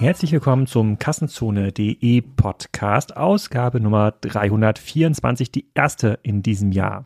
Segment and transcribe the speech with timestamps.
[0.00, 7.04] Herzlich willkommen zum Kassenzone.de Podcast, Ausgabe Nummer 324, die erste in diesem Jahr.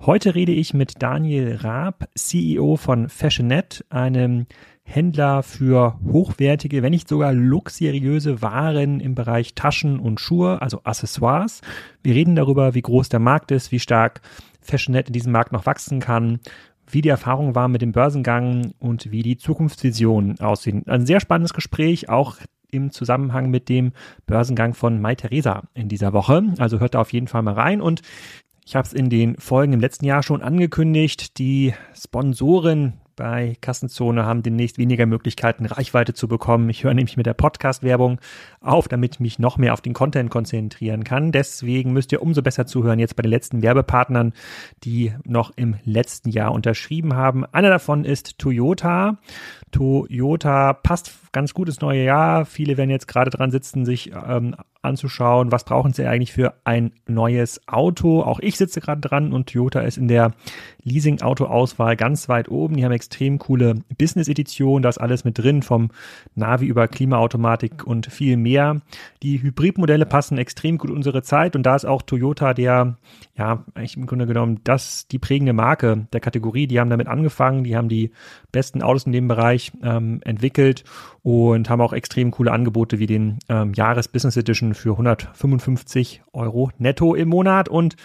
[0.00, 4.46] Heute rede ich mit Daniel Raab, CEO von Fashionet, einem
[4.82, 11.60] Händler für hochwertige, wenn nicht sogar luxuriöse Waren im Bereich Taschen und Schuhe, also Accessoires.
[12.02, 14.20] Wir reden darüber, wie groß der Markt ist, wie stark
[14.60, 16.40] Fashionet in diesem Markt noch wachsen kann,
[16.92, 20.84] wie die Erfahrung war mit dem Börsengang und wie die Zukunftsvisionen aussehen.
[20.86, 22.36] Ein sehr spannendes Gespräch, auch
[22.70, 23.92] im Zusammenhang mit dem
[24.26, 26.42] Börsengang von Mai Theresa in dieser Woche.
[26.58, 28.02] Also hört da auf jeden Fall mal rein und
[28.64, 31.38] ich habe es in den Folgen im letzten Jahr schon angekündigt.
[31.38, 36.68] Die Sponsoren bei Kassenzone haben demnächst weniger Möglichkeiten, Reichweite zu bekommen.
[36.70, 38.20] Ich höre nämlich mit der Podcast-Werbung
[38.60, 41.32] auf, damit ich mich noch mehr auf den Content konzentrieren kann.
[41.32, 44.32] Deswegen müsst ihr umso besser zuhören jetzt bei den letzten Werbepartnern,
[44.84, 47.44] die noch im letzten Jahr unterschrieben haben.
[47.46, 49.18] Einer davon ist Toyota.
[49.70, 52.44] Toyota passt ganz gut ins neue Jahr.
[52.44, 56.92] Viele werden jetzt gerade dran sitzen, sich ähm, anzuschauen, was brauchen sie eigentlich für ein
[57.06, 58.22] neues Auto.
[58.22, 60.32] Auch ich sitze gerade dran und Toyota ist in der
[60.84, 62.76] Leasing-Auto-Auswahl ganz weit oben.
[62.76, 65.90] Die haben extrem coole Business-Edition, da ist alles mit drin, vom
[66.34, 68.80] Navi über Klimaautomatik und viel mehr.
[69.22, 72.96] Die Hybridmodelle passen extrem gut in unsere Zeit und da ist auch Toyota der,
[73.36, 76.66] ja, eigentlich im Grunde genommen das, die prägende Marke der Kategorie.
[76.66, 78.10] Die haben damit angefangen, die haben die
[78.50, 80.84] besten Autos in dem Bereich ähm, entwickelt
[81.22, 87.14] und haben auch extrem coole Angebote wie den ähm, Jahres-Business Edition für 155 Euro netto
[87.14, 87.96] im Monat und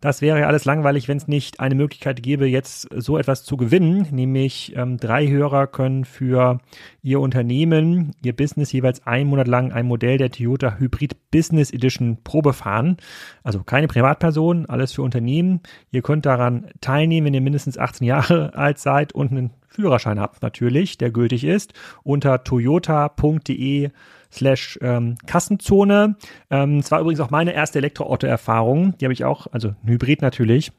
[0.00, 3.56] das wäre ja alles langweilig, wenn es nicht eine Möglichkeit gäbe, jetzt so etwas zu
[3.56, 6.58] gewinnen, nämlich ähm, drei Hörer können für
[7.02, 12.18] ihr Unternehmen, ihr Business jeweils einen Monat lang ein Modell der Toyota Hybrid Business Edition
[12.24, 12.96] Probe fahren.
[13.42, 15.60] Also keine Privatperson, alles für Unternehmen.
[15.92, 20.42] Ihr könnt daran teilnehmen, wenn ihr mindestens 18 Jahre alt seid und einen Führerschein habt
[20.42, 23.90] natürlich, der gültig ist, unter toyota.de
[24.32, 26.16] slash ähm, Kassenzone.
[26.50, 28.96] Ähm, es war übrigens auch meine erste Elektroauto-Erfahrung.
[28.98, 30.72] Die habe ich auch, also Hybrid natürlich,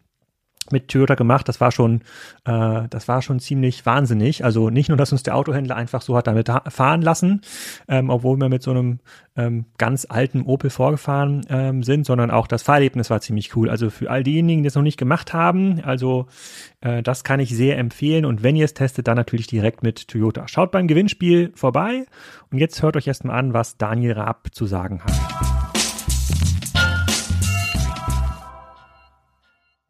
[0.71, 1.47] mit Toyota gemacht.
[1.47, 2.01] Das war schon,
[2.45, 4.43] äh, das war schon ziemlich wahnsinnig.
[4.43, 7.41] Also nicht nur, dass uns der Autohändler einfach so hat damit fahren lassen,
[7.87, 8.99] ähm, obwohl wir mit so einem
[9.35, 13.69] ähm, ganz alten Opel vorgefahren ähm, sind, sondern auch das Fahrerlebnis war ziemlich cool.
[13.69, 16.27] Also für all diejenigen, die es noch nicht gemacht haben, also
[16.81, 18.25] äh, das kann ich sehr empfehlen.
[18.25, 20.47] Und wenn ihr es testet, dann natürlich direkt mit Toyota.
[20.47, 22.05] Schaut beim Gewinnspiel vorbei
[22.51, 25.64] und jetzt hört euch erstmal an, was Daniel Raab zu sagen hat.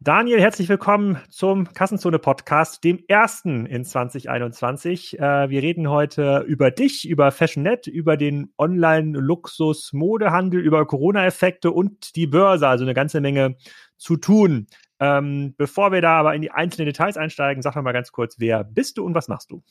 [0.06, 5.18] Daniel, herzlich willkommen zum Kassenzone Podcast, dem ersten in 2021.
[5.18, 12.28] Äh, wir reden heute über dich, über Fashionet, über den Online-Luxus-Modehandel, über Corona-Effekte und die
[12.28, 13.56] Börse, also eine ganze Menge
[13.96, 14.68] zu tun.
[15.00, 18.62] Ähm, bevor wir da aber in die einzelnen Details einsteigen, sag mal ganz kurz, wer
[18.62, 19.64] bist du und was machst du?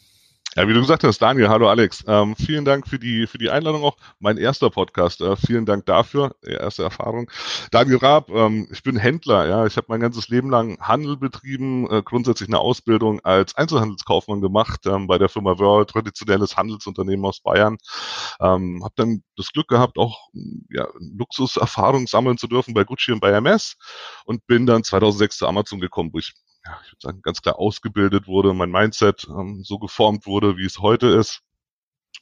[0.57, 2.01] Ja, wie du gesagt hast, Daniel, hallo Alex.
[2.07, 3.97] Ähm, vielen Dank für die, für die Einladung auch.
[4.19, 7.29] Mein erster Podcast, äh, vielen Dank dafür, erste Erfahrung.
[7.71, 9.66] Daniel Raab, ähm, ich bin Händler, ja.
[9.66, 14.79] Ich habe mein ganzes Leben lang Handel betrieben, äh, grundsätzlich eine Ausbildung als Einzelhandelskaufmann gemacht
[14.85, 17.75] ähm, bei der Firma World, traditionelles Handelsunternehmen aus Bayern.
[18.39, 20.29] Ähm, habe dann das Glück gehabt, auch
[20.69, 20.87] ja,
[21.17, 23.75] Luxuserfahrung sammeln zu dürfen bei Gucci und bei MS
[24.23, 26.33] und bin dann 2006 zu Amazon gekommen, wo ich
[26.65, 30.65] ja, ich würde sagen, ganz klar ausgebildet wurde, mein Mindset ähm, so geformt wurde, wie
[30.65, 31.41] es heute ist.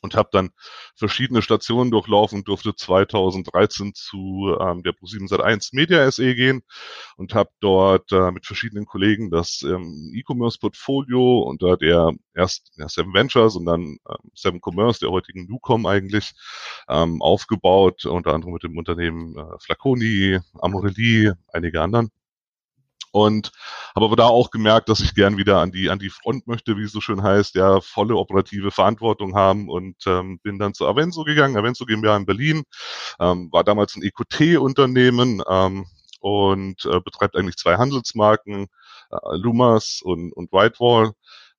[0.01, 0.49] Und habe dann
[0.95, 6.63] verschiedene Stationen durchlaufen, durfte 2013 zu ähm, der Pro7 Sat1 Media SE gehen
[7.15, 13.13] und habe dort äh, mit verschiedenen Kollegen das ähm, E-Commerce-Portfolio unter der erst ja, Seven
[13.13, 16.33] Ventures und dann ähm, Seven Commerce, der heutigen Nucom eigentlich,
[16.89, 22.11] ähm, aufgebaut, unter anderem mit dem Unternehmen äh, Flaconi, Amorelli, einige anderen
[23.13, 23.51] und
[23.95, 26.77] habe aber da auch gemerkt, dass ich gern wieder an die an die Front möchte,
[26.77, 30.87] wie es so schön heißt, ja volle operative Verantwortung haben und ähm, bin dann zu
[30.87, 32.63] Avenso gegangen, Avenso GmbH in Berlin,
[33.19, 35.85] ähm, war damals ein EQT-Unternehmen ähm,
[36.21, 38.67] und äh, betreibt eigentlich zwei Handelsmarken,
[39.11, 41.11] äh, Lumas und, und Whitewall.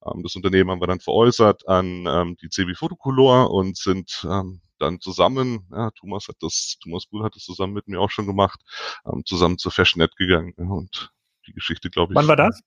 [0.04, 4.60] Ähm, das Unternehmen haben wir dann veräußert an ähm, die CB Photocolor und sind ähm,
[4.78, 8.26] dann zusammen, ja, Thomas hat das, Thomas Bull hat das zusammen mit mir auch schon
[8.26, 8.60] gemacht,
[9.06, 11.13] ähm, zusammen zur Fashionet gegangen ja, und
[11.46, 12.16] die Geschichte, glaube ich.
[12.16, 12.60] Wann war das?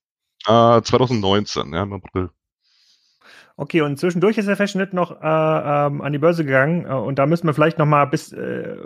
[0.46, 2.30] Äh, 2019, ja, im April.
[3.60, 7.18] Okay, und zwischendurch ist der Fashionet noch äh, ähm, an die Börse gegangen äh, und
[7.18, 8.76] da müssen wir vielleicht noch mal bis äh,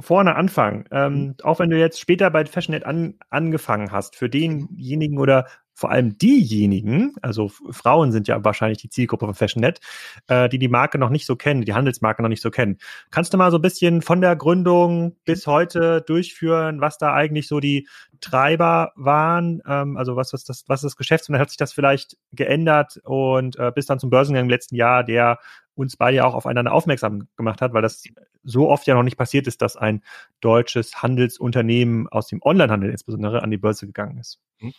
[0.00, 0.84] vorne anfangen.
[0.90, 1.34] Ähm, mhm.
[1.44, 5.46] Auch wenn du jetzt später bei Fashionet an, angefangen hast, für denjenigen oder
[5.78, 9.78] vor allem diejenigen, also Frauen sind ja wahrscheinlich die Zielgruppe von FashionNet,
[10.26, 12.78] äh, die die Marke noch nicht so kennen, die Handelsmarke noch nicht so kennen.
[13.12, 17.46] Kannst du mal so ein bisschen von der Gründung bis heute durchführen, was da eigentlich
[17.46, 17.86] so die
[18.20, 19.62] Treiber waren?
[19.68, 23.70] Ähm, also was, was, das, was das Geschäftsmodell hat sich das vielleicht geändert und äh,
[23.72, 25.38] bis dann zum Börsengang im letzten Jahr, der
[25.76, 28.02] uns beide ja auch aufeinander aufmerksam gemacht hat, weil das
[28.42, 30.02] so oft ja noch nicht passiert ist, dass ein
[30.40, 34.40] deutsches Handelsunternehmen aus dem Onlinehandel insbesondere an die Börse gegangen ist.
[34.60, 34.72] Mhm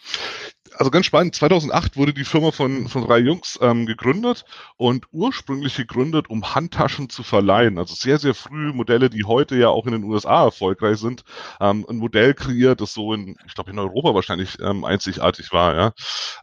[0.79, 4.45] also ganz spannend, 2008 wurde die Firma von, von drei Jungs ähm, gegründet
[4.77, 7.77] und ursprünglich gegründet, um Handtaschen zu verleihen.
[7.77, 11.23] Also sehr, sehr früh Modelle, die heute ja auch in den USA erfolgreich sind.
[11.59, 15.75] Ähm, ein Modell kreiert, das so in, ich glaube in Europa wahrscheinlich ähm, einzigartig war.
[15.75, 15.93] Ja.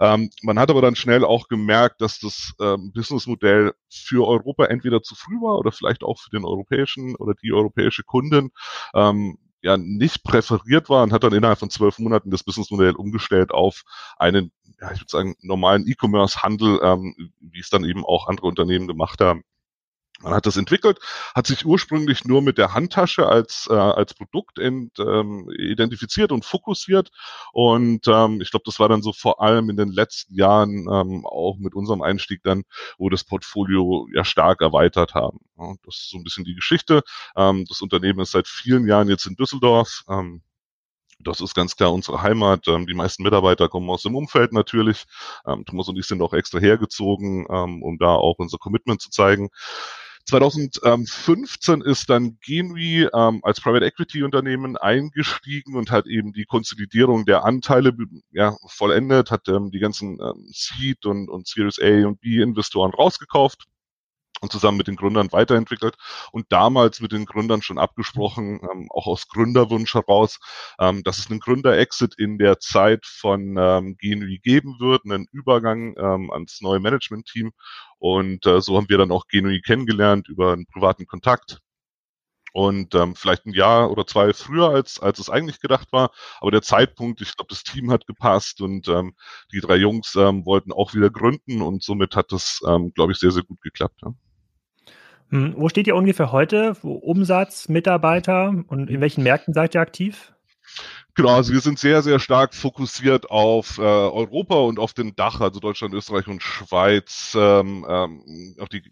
[0.00, 5.02] Ähm, man hat aber dann schnell auch gemerkt, dass das ähm, Businessmodell für Europa entweder
[5.02, 8.50] zu früh war oder vielleicht auch für den europäischen oder die europäische Kundin
[8.94, 13.50] ähm, ja nicht präferiert war und hat dann innerhalb von zwölf Monaten das Businessmodell umgestellt
[13.50, 13.82] auf
[14.16, 18.86] einen, ja, ich würde sagen, normalen E-Commerce-Handel, ähm, wie es dann eben auch andere Unternehmen
[18.86, 19.42] gemacht haben.
[20.22, 20.98] Man hat das entwickelt,
[21.34, 26.44] hat sich ursprünglich nur mit der Handtasche als, äh, als Produkt ent, ähm, identifiziert und
[26.44, 27.10] fokussiert.
[27.52, 31.26] Und ähm, ich glaube, das war dann so vor allem in den letzten Jahren ähm,
[31.26, 32.64] auch mit unserem Einstieg dann,
[32.96, 35.40] wo das Portfolio ja stark erweitert haben.
[35.58, 37.02] Ja, das ist so ein bisschen die Geschichte.
[37.36, 40.02] Ähm, das Unternehmen ist seit vielen Jahren jetzt in Düsseldorf.
[40.08, 40.42] Ähm,
[41.18, 42.68] das ist ganz klar unsere Heimat.
[42.68, 45.04] Ähm, die meisten Mitarbeiter kommen aus dem Umfeld natürlich.
[45.46, 49.10] Ähm, Thomas und ich sind auch extra hergezogen, ähm, um da auch unser Commitment zu
[49.10, 49.50] zeigen.
[50.26, 57.24] 2015 ist dann Genui ähm, als Private Equity Unternehmen eingestiegen und hat eben die Konsolidierung
[57.26, 57.94] der Anteile
[58.32, 62.92] ja, vollendet, hat ähm, die ganzen ähm, Seed und, und Series A und B Investoren
[62.92, 63.66] rausgekauft
[64.40, 65.96] und zusammen mit den Gründern weiterentwickelt
[66.32, 70.38] und damals mit den Gründern schon abgesprochen, ähm, auch aus Gründerwunsch heraus,
[70.78, 75.94] ähm, dass es einen Gründer-Exit in der Zeit von ähm, GNU geben wird, einen Übergang
[75.98, 77.52] ähm, ans neue Management-Team.
[77.98, 81.60] Und äh, so haben wir dann auch GNU kennengelernt über einen privaten Kontakt.
[82.52, 86.10] Und ähm, vielleicht ein Jahr oder zwei früher, als, als es eigentlich gedacht war.
[86.40, 89.14] Aber der Zeitpunkt, ich glaube, das Team hat gepasst und ähm,
[89.52, 93.18] die drei Jungs ähm, wollten auch wieder gründen und somit hat das, ähm, glaube ich,
[93.18, 94.00] sehr, sehr gut geklappt.
[94.02, 94.14] Ja.
[95.30, 96.74] Hm, wo steht ihr ungefähr heute?
[96.82, 100.32] Umsatz, Mitarbeiter und in welchen Märkten seid ihr aktiv?
[101.14, 105.40] Genau, also wir sind sehr, sehr stark fokussiert auf äh, Europa und auf den Dach,
[105.40, 108.82] also Deutschland, Österreich und Schweiz, ähm, ähm, auf die,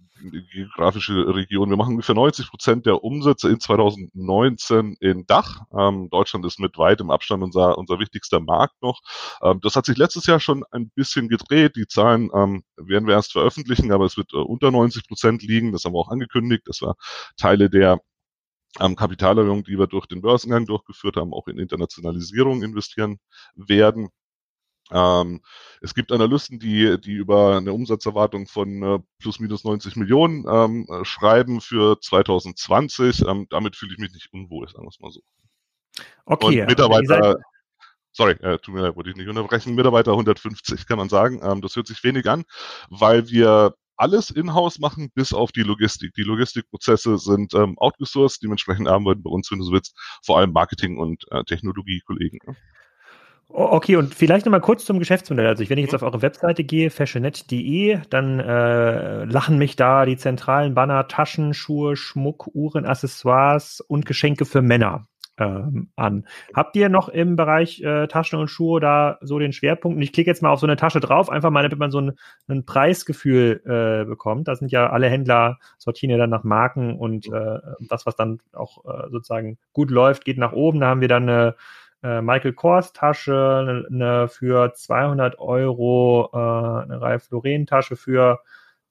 [0.52, 1.68] geografische Region.
[1.70, 5.62] Wir machen ungefähr 90 Prozent der Umsätze in 2019 in Dach.
[5.76, 9.00] Ähm, Deutschland ist mit weitem Abstand unser, unser wichtigster Markt noch.
[9.42, 11.76] Ähm, das hat sich letztes Jahr schon ein bisschen gedreht.
[11.76, 15.72] Die Zahlen ähm, werden wir erst veröffentlichen, aber es wird äh, unter 90 Prozent liegen.
[15.72, 16.62] Das haben wir auch angekündigt.
[16.66, 16.96] Das war
[17.36, 18.00] Teile der
[18.80, 23.18] ähm, Kapitalerhöhung, die wir durch den Börsengang durchgeführt haben, auch in Internationalisierung investieren
[23.54, 24.08] werden.
[24.90, 25.40] Ähm,
[25.80, 30.86] es gibt Analysten, die, die über eine Umsatzerwartung von äh, plus minus 90 Millionen ähm,
[30.90, 33.22] äh, schreiben für 2020.
[33.26, 35.20] Ähm, damit fühle ich mich nicht unwohl, sagen wir es mal so.
[36.26, 36.60] Okay.
[36.62, 37.36] Und Mitarbeiter,
[38.12, 41.40] sorry, äh, tut mir leid, wollte ich nicht unterbrechen, Mitarbeiter 150 kann man sagen.
[41.42, 42.44] Ähm, das hört sich wenig an,
[42.90, 46.12] weil wir alles in-house machen, bis auf die Logistik.
[46.14, 50.52] Die Logistikprozesse sind ähm, outgesourced, dementsprechend arbeiten bei uns, wenn du so willst, vor allem
[50.52, 52.40] Marketing- und äh, Technologiekollegen.
[52.46, 52.56] Ne?
[53.48, 55.46] Okay, und vielleicht nochmal kurz zum Geschäftsmodell.
[55.46, 55.96] Also, wenn ich jetzt mhm.
[55.96, 61.94] auf eure Webseite gehe, fashionet.de, dann äh, lachen mich da die zentralen Banner Taschen, Schuhe,
[61.94, 65.06] Schmuck, Uhren, Accessoires und Geschenke für Männer
[65.38, 66.26] ähm, an.
[66.54, 69.96] Habt ihr noch im Bereich äh, Taschen und Schuhe da so den Schwerpunkt?
[69.96, 72.00] Und ich klicke jetzt mal auf so eine Tasche drauf, einfach mal, damit man so
[72.00, 72.12] ein,
[72.48, 74.48] ein Preisgefühl äh, bekommt.
[74.48, 78.40] Da sind ja alle Händler sortieren ja dann nach Marken und äh, das, was dann
[78.52, 80.80] auch äh, sozusagen gut läuft, geht nach oben.
[80.80, 81.54] Da haben wir dann eine
[82.02, 88.40] äh, Michael Kors Tasche, eine, eine für 200 Euro, äh, eine Ralph Lauren Tasche für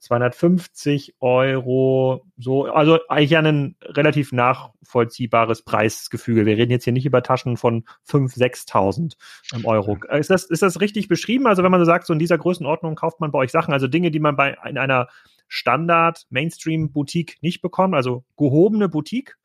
[0.03, 6.45] 250 Euro, so, also eigentlich ein relativ nachvollziehbares Preisgefüge.
[6.45, 9.13] Wir reden jetzt hier nicht über Taschen von 5.000, 6.000
[9.55, 9.97] ähm, Euro.
[10.11, 11.47] Ist das, ist das richtig beschrieben?
[11.47, 13.87] Also wenn man so sagt, so in dieser Größenordnung kauft man bei euch Sachen, also
[13.87, 15.07] Dinge, die man bei in einer
[15.47, 19.37] Standard-Mainstream-Boutique nicht bekommt, also gehobene Boutique?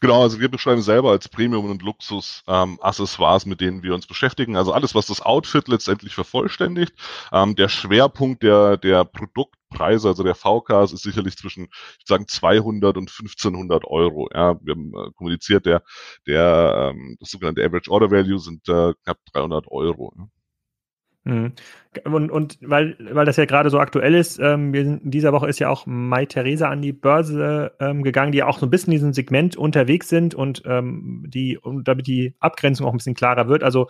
[0.00, 4.56] Genau, also wir beschreiben selber als Premium- und Luxus-Accessoires, ähm, mit denen wir uns beschäftigen.
[4.56, 6.92] Also alles, was das Outfit letztendlich vervollständigt.
[7.32, 11.68] Ähm, der Schwerpunkt der, der Produktpreise, also der VKs, ist sicherlich zwischen,
[11.98, 14.28] ich sagen, 200 und 1500 Euro.
[14.32, 15.82] Ja, wir haben äh, kommuniziert, der,
[16.26, 20.12] der, ähm, das sogenannte Average Order Value sind äh, knapp 300 Euro.
[20.16, 20.28] Ja.
[21.24, 21.52] Mhm.
[22.04, 25.32] Und, und weil, weil das ja gerade so aktuell ist, ähm, wir sind, in dieser
[25.32, 28.66] Woche ist ja auch Mai Theresa an die Börse ähm, gegangen, die ja auch so
[28.66, 32.92] ein bisschen in diesem Segment unterwegs sind und ähm, die, und damit die Abgrenzung auch
[32.92, 33.62] ein bisschen klarer wird.
[33.62, 33.88] Also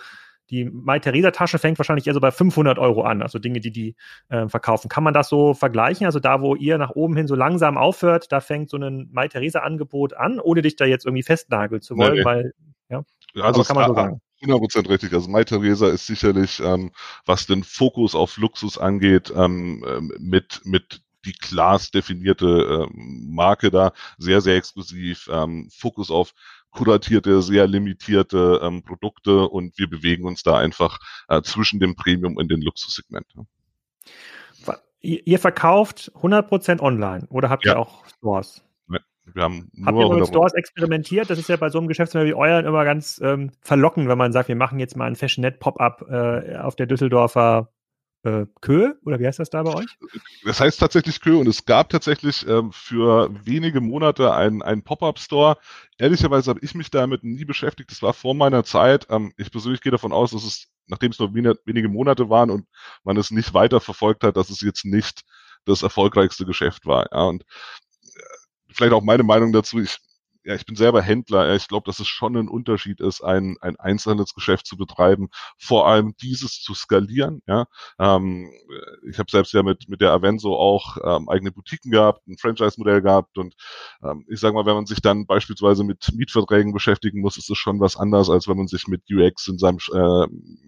[0.50, 3.70] die Mai Theresa Tasche fängt wahrscheinlich eher so bei 500 Euro an, also Dinge, die
[3.70, 3.96] die
[4.28, 4.88] äh, verkaufen.
[4.88, 6.06] Kann man das so vergleichen?
[6.06, 9.28] Also da, wo ihr nach oben hin so langsam aufhört, da fängt so ein Mai
[9.28, 12.52] Theresa Angebot an, ohne dich da jetzt irgendwie festnageln zu wollen, nee, weil,
[12.90, 13.02] ja,
[13.40, 14.20] also kann man so sagen.
[14.42, 15.12] 100% richtig.
[15.12, 16.90] Also Mai Theresa ist sicherlich, ähm,
[17.24, 23.70] was den Fokus auf Luxus angeht, ähm, ähm, mit, mit die Class definierte ähm, Marke
[23.70, 26.34] da, sehr, sehr exklusiv, ähm, Fokus auf
[26.70, 30.98] kuratierte, sehr limitierte ähm, Produkte und wir bewegen uns da einfach
[31.28, 33.26] äh, zwischen dem Premium und dem Luxussegment.
[33.34, 33.44] Ja.
[35.00, 37.74] Ihr verkauft 100% online oder habt ja.
[37.74, 38.64] ihr auch Stores?
[39.32, 41.30] Wir haben nur Habt ihr mit Stores experimentiert?
[41.30, 44.32] Das ist ja bei so einem Geschäftsmodell wie euren immer ganz ähm, verlockend, wenn man
[44.32, 47.70] sagt, wir machen jetzt mal ein Fashion-Net-Pop-Up äh, auf der Düsseldorfer
[48.24, 49.98] äh, Kö oder wie heißt das da bei euch?
[50.44, 55.56] Das heißt tatsächlich Kö und es gab tatsächlich ähm, für wenige Monate einen, Pop-Up-Store.
[55.98, 57.90] Ehrlicherweise habe ich mich damit nie beschäftigt.
[57.90, 59.06] Das war vor meiner Zeit.
[59.10, 62.66] Ähm, ich persönlich gehe davon aus, dass es, nachdem es nur wenige Monate waren und
[63.04, 65.22] man es nicht weiter verfolgt hat, dass es jetzt nicht
[65.66, 67.06] das erfolgreichste Geschäft war.
[67.12, 67.44] Ja, und
[68.74, 69.80] vielleicht auch meine Meinung dazu.
[69.80, 69.98] Ich
[70.44, 71.54] ja, ich bin selber Händler.
[71.54, 76.14] Ich glaube, dass es schon ein Unterschied ist, ein, ein Einzelhandelsgeschäft zu betreiben, vor allem
[76.20, 77.42] dieses zu skalieren.
[77.46, 77.66] Ja,
[77.98, 78.50] ähm,
[79.08, 83.00] ich habe selbst ja mit mit der Avenso auch ähm, eigene Boutiquen gehabt, ein Franchise-Modell
[83.00, 83.54] gehabt und
[84.02, 87.56] ähm, ich sage mal, wenn man sich dann beispielsweise mit Mietverträgen beschäftigen muss, ist es
[87.56, 90.24] schon was anderes, als wenn man sich mit UX in seinem äh,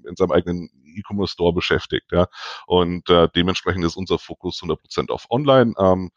[0.09, 2.11] in seinem eigenen E-Commerce Store beschäftigt.
[2.13, 2.29] Ja,
[2.67, 5.75] und äh, dementsprechend ist unser Fokus 100% auf Online.
[5.79, 6.11] Ähm,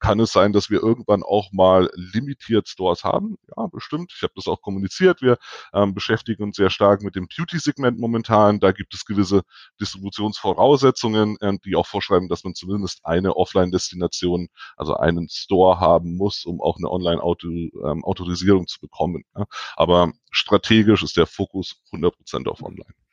[0.00, 3.36] kann es sein, dass wir irgendwann auch mal limitiert Stores haben.
[3.56, 4.12] Ja, bestimmt.
[4.16, 5.22] Ich habe das auch kommuniziert.
[5.22, 5.38] Wir
[5.72, 8.60] ähm, beschäftigen uns sehr stark mit dem Beauty-Segment momentan.
[8.60, 9.42] Da gibt es gewisse
[9.80, 16.44] Distributionsvoraussetzungen, äh, die auch vorschreiben, dass man zumindest eine Offline-Destination, also einen Store haben muss,
[16.44, 19.24] um auch eine Online-Autorisierung ähm, zu bekommen.
[19.36, 19.46] Ja.
[19.76, 23.03] Aber strategisch ist der Fokus 100% auf Online.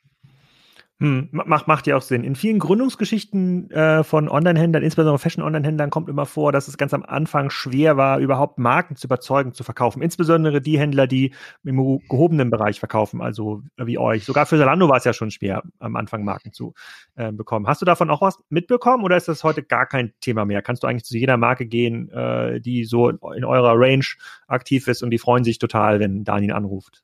[1.02, 2.22] Hm, macht, macht ja auch Sinn.
[2.22, 7.02] In vielen Gründungsgeschichten äh, von Online-Händlern, insbesondere Fashion-Online-Händlern, kommt immer vor, dass es ganz am
[7.02, 10.00] Anfang schwer war, überhaupt Marken zu überzeugen, zu verkaufen.
[10.00, 14.24] Insbesondere die Händler, die im gehobenen Bereich verkaufen, also wie euch.
[14.24, 16.72] Sogar für Zalando war es ja schon schwer, am Anfang Marken zu
[17.16, 17.66] äh, bekommen.
[17.66, 20.62] Hast du davon auch was mitbekommen oder ist das heute gar kein Thema mehr?
[20.62, 24.06] Kannst du eigentlich zu jeder Marke gehen, äh, die so in eurer Range
[24.46, 27.02] aktiv ist und die freuen sich total, wenn Daniel anruft?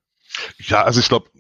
[0.58, 1.30] Ja, also ich glaube,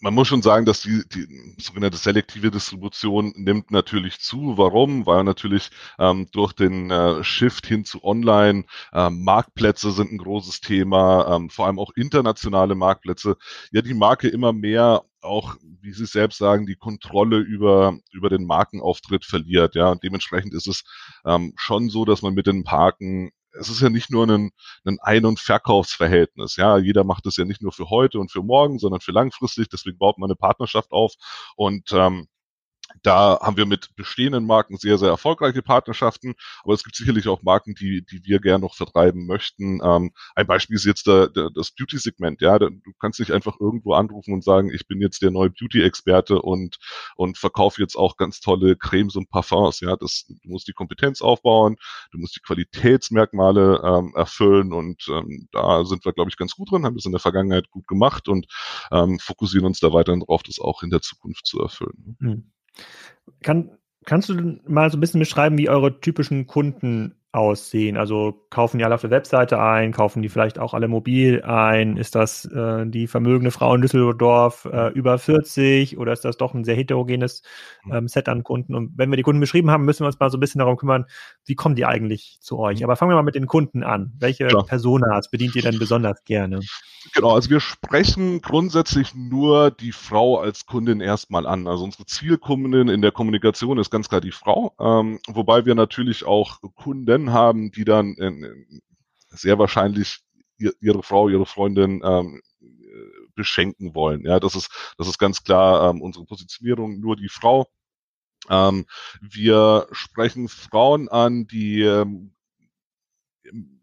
[0.00, 4.58] man muss schon sagen, dass die, die sogenannte selektive Distribution nimmt natürlich zu.
[4.58, 5.06] Warum?
[5.06, 10.60] Weil natürlich ähm, durch den äh, Shift hin zu Online ähm, Marktplätze sind ein großes
[10.60, 13.36] Thema, ähm, vor allem auch internationale Marktplätze.
[13.72, 18.44] Ja, die Marke immer mehr auch, wie Sie selbst sagen, die Kontrolle über, über den
[18.44, 19.74] Markenauftritt verliert.
[19.74, 20.84] Ja, und dementsprechend ist es
[21.24, 24.50] ähm, schon so, dass man mit den Parken es ist ja nicht nur ein,
[24.84, 26.56] ein Ein- und Verkaufsverhältnis.
[26.56, 29.68] Ja, jeder macht es ja nicht nur für heute und für morgen, sondern für langfristig.
[29.68, 31.14] Deswegen baut man eine Partnerschaft auf.
[31.56, 32.28] Und ähm,
[33.02, 37.42] da haben wir mit bestehenden Marken sehr, sehr erfolgreiche Partnerschaften, aber es gibt sicherlich auch
[37.42, 39.80] Marken, die, die wir gern noch vertreiben möchten.
[39.82, 42.40] Ähm, ein Beispiel ist jetzt der, der, das Beauty-Segment.
[42.40, 46.42] Ja, du kannst nicht einfach irgendwo anrufen und sagen, ich bin jetzt der neue Beauty-Experte
[46.42, 46.78] und,
[47.16, 49.80] und verkaufe jetzt auch ganz tolle Cremes und Parfums.
[49.80, 51.76] Ja, das, du musst die Kompetenz aufbauen,
[52.12, 56.70] du musst die Qualitätsmerkmale ähm, erfüllen und ähm, da sind wir, glaube ich, ganz gut
[56.70, 58.46] drin, haben das in der Vergangenheit gut gemacht und
[58.90, 62.16] ähm, fokussieren uns da weiterhin drauf, das auch in der Zukunft zu erfüllen.
[62.18, 62.52] Mhm.
[63.42, 67.96] Kann, kannst du mal so ein bisschen beschreiben, wie eure typischen Kunden aussehen?
[67.96, 71.96] Also kaufen die alle auf der Webseite ein, kaufen die vielleicht auch alle mobil ein?
[71.96, 76.54] Ist das äh, die vermögende Frau in Düsseldorf äh, über 40 oder ist das doch
[76.54, 77.42] ein sehr heterogenes
[77.84, 77.92] mhm.
[77.92, 78.74] ähm, Set an Kunden?
[78.74, 80.76] Und wenn wir die Kunden beschrieben haben, müssen wir uns mal so ein bisschen darum
[80.76, 81.04] kümmern,
[81.44, 82.80] wie kommen die eigentlich zu euch?
[82.80, 82.84] Mhm.
[82.84, 84.12] Aber fangen wir mal mit den Kunden an.
[84.18, 84.64] Welche Klar.
[84.64, 86.60] Personas bedient ihr denn besonders gerne?
[87.14, 91.66] Genau, also wir sprechen grundsätzlich nur die Frau als Kundin erstmal an.
[91.68, 96.24] Also unsere Zielkundin in der Kommunikation ist ganz klar die Frau, ähm, wobei wir natürlich
[96.24, 98.82] auch Kunden haben, die dann in, in
[99.28, 100.20] sehr wahrscheinlich
[100.58, 102.40] ihre Frau, ihre Freundin ähm,
[103.34, 104.24] beschenken wollen.
[104.24, 107.66] Ja, das ist, das ist ganz klar ähm, unsere Positionierung, nur die Frau.
[108.48, 108.86] Ähm,
[109.20, 112.35] wir sprechen Frauen an, die ähm,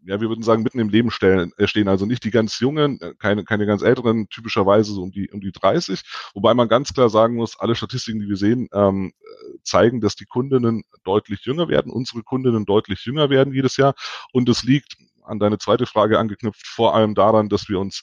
[0.04, 1.88] ja, wir würden sagen, mitten im Leben stellen, äh, stehen.
[1.88, 5.40] Also nicht die ganz Jungen, äh, keine, keine ganz Älteren, typischerweise so um die, um
[5.40, 6.02] die 30.
[6.34, 9.12] Wobei man ganz klar sagen muss, alle Statistiken, die wir sehen, ähm,
[9.62, 13.94] zeigen, dass die Kundinnen deutlich jünger werden, unsere Kundinnen deutlich jünger werden jedes Jahr.
[14.32, 18.02] Und es liegt an deine zweite Frage angeknüpft, vor allem daran, dass wir uns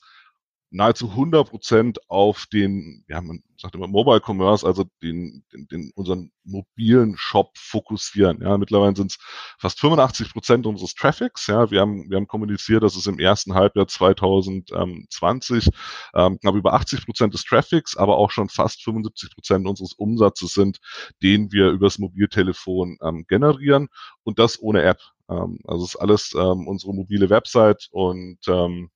[0.71, 5.91] nahezu 100 Prozent auf den, ja, man sagt immer Mobile Commerce, also den, den, den
[5.95, 8.41] unseren mobilen Shop fokussieren.
[8.41, 9.17] Ja, mittlerweile sind es
[9.59, 11.47] fast 85 Prozent unseres Traffics.
[11.47, 15.69] Ja, wir haben, wir haben kommuniziert, dass es im ersten Halbjahr 2020
[16.15, 20.53] ähm, knapp über 80 Prozent des Traffics, aber auch schon fast 75 Prozent unseres Umsatzes
[20.53, 20.79] sind,
[21.21, 23.89] den wir übers Mobiltelefon ähm, generieren
[24.23, 24.99] und das ohne App.
[25.29, 28.89] Ähm, also es ist alles ähm, unsere mobile Website und ähm,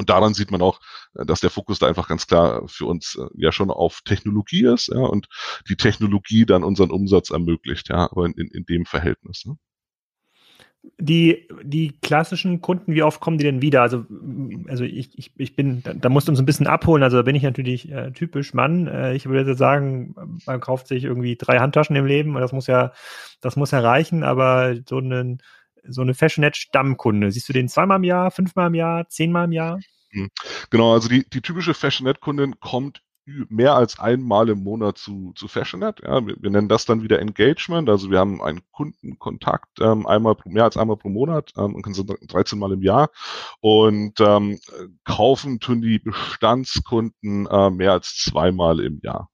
[0.00, 0.80] und daran sieht man auch,
[1.14, 4.64] äh, dass der Fokus da einfach ganz klar für uns äh, ja schon auf Technologie
[4.64, 5.28] ist, ja, und
[5.68, 9.44] die Technologie dann unseren Umsatz ermöglicht, ja, aber in, in, dem Verhältnis.
[9.44, 9.56] Ne?
[10.98, 13.82] die, die klassischen Kunden, wie oft kommen die denn wieder?
[13.82, 14.06] Also,
[14.66, 17.02] also ich, ich, ich bin, da, musst du uns ein bisschen abholen.
[17.02, 18.86] Also da bin ich natürlich äh, typisch Mann.
[18.86, 20.14] Äh, ich würde sagen,
[20.46, 22.92] man kauft sich irgendwie drei Handtaschen im Leben und das muss ja,
[23.42, 25.42] das muss ja reichen, aber so einen
[25.88, 29.80] so eine Fashionet-Stammkunde, siehst du den zweimal im Jahr, fünfmal im Jahr, zehnmal im Jahr?
[30.10, 30.28] Hm.
[30.70, 33.02] Genau, also die, die typische Fashionet-Kundin kommt
[33.48, 36.00] mehr als einmal im Monat zu, zu Fashionet.
[36.02, 37.88] Ja, wir, wir, nennen das dann wieder Engagement.
[37.88, 42.10] Also wir haben einen Kundenkontakt ähm, einmal mehr als einmal pro Monat ähm, und sind
[42.28, 43.10] 13 Mal im Jahr
[43.60, 44.58] und ähm,
[45.04, 49.30] kaufen tun die Bestandskunden äh, mehr als zweimal im Jahr.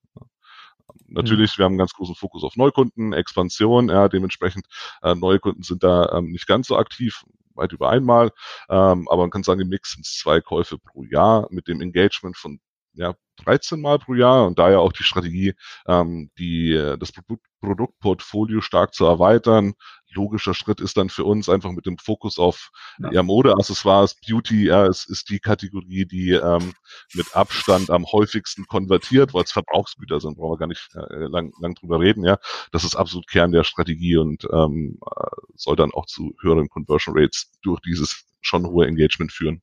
[1.07, 1.57] Natürlich, mhm.
[1.57, 4.65] wir haben einen ganz großen Fokus auf Neukunden, Expansion, ja, dementsprechend
[5.01, 7.23] äh, neue Kunden sind da ähm, nicht ganz so aktiv,
[7.55, 8.31] weit über einmal,
[8.69, 11.81] ähm, aber man kann sagen, im Mix sind es zwei Käufe pro Jahr mit dem
[11.81, 12.59] Engagement von
[12.93, 15.53] ja, 13 Mal pro Jahr und daher auch die Strategie,
[15.87, 19.73] ähm, die, äh, das Produkt, Produktportfolio stark zu erweitern.
[20.13, 23.11] Logischer Schritt ist dann für uns einfach mit dem Fokus auf ja.
[23.11, 26.73] ja Modeaccessoires, Beauty, ja, es ist die Kategorie, die ähm,
[27.13, 31.51] mit Abstand am häufigsten konvertiert, weil es Verbrauchsgüter sind, brauchen wir gar nicht äh, lang,
[31.59, 32.37] lang drüber reden, ja.
[32.71, 37.17] Das ist absolut Kern der Strategie und ähm, äh, soll dann auch zu höheren Conversion
[37.17, 39.61] Rates durch dieses schon hohe Engagement führen.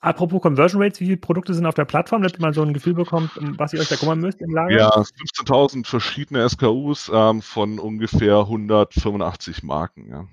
[0.00, 2.94] Apropos Conversion Rates, wie viele Produkte sind auf der Plattform, damit man so ein Gefühl
[2.94, 4.76] bekommt, um was ihr euch da kümmern müsst im Lager?
[4.76, 10.08] Ja, 15.000 verschiedene SKUs ähm, von ungefähr 185 Marken.
[10.08, 10.26] Ja.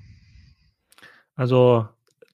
[1.35, 1.87] Also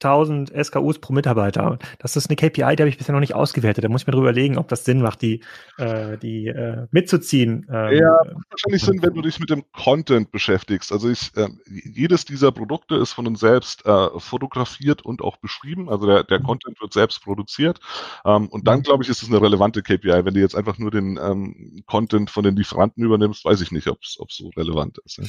[0.04, 1.78] 1000 SKUs pro Mitarbeiter.
[2.00, 3.84] Das ist eine KPI, die habe ich bisher noch nicht ausgewertet.
[3.84, 5.42] Da muss ich mir drüber überlegen, ob das Sinn macht, die,
[5.78, 7.68] äh, die äh, mitzuziehen.
[7.72, 8.18] Ähm, ja,
[8.50, 10.92] wahrscheinlich Sinn, wenn du dich mit dem Content beschäftigst.
[10.92, 15.90] Also ich, äh, jedes dieser Produkte ist von uns selbst äh, fotografiert und auch beschrieben.
[15.90, 16.44] Also der, der mhm.
[16.44, 17.80] Content wird selbst produziert.
[18.26, 18.84] Ähm, und dann, mhm.
[18.84, 20.26] glaube ich, ist es eine relevante KPI.
[20.26, 23.88] Wenn du jetzt einfach nur den ähm, Content von den Lieferanten übernimmst, weiß ich nicht,
[23.88, 25.18] ob es so relevant ist.
[25.18, 25.26] Ja.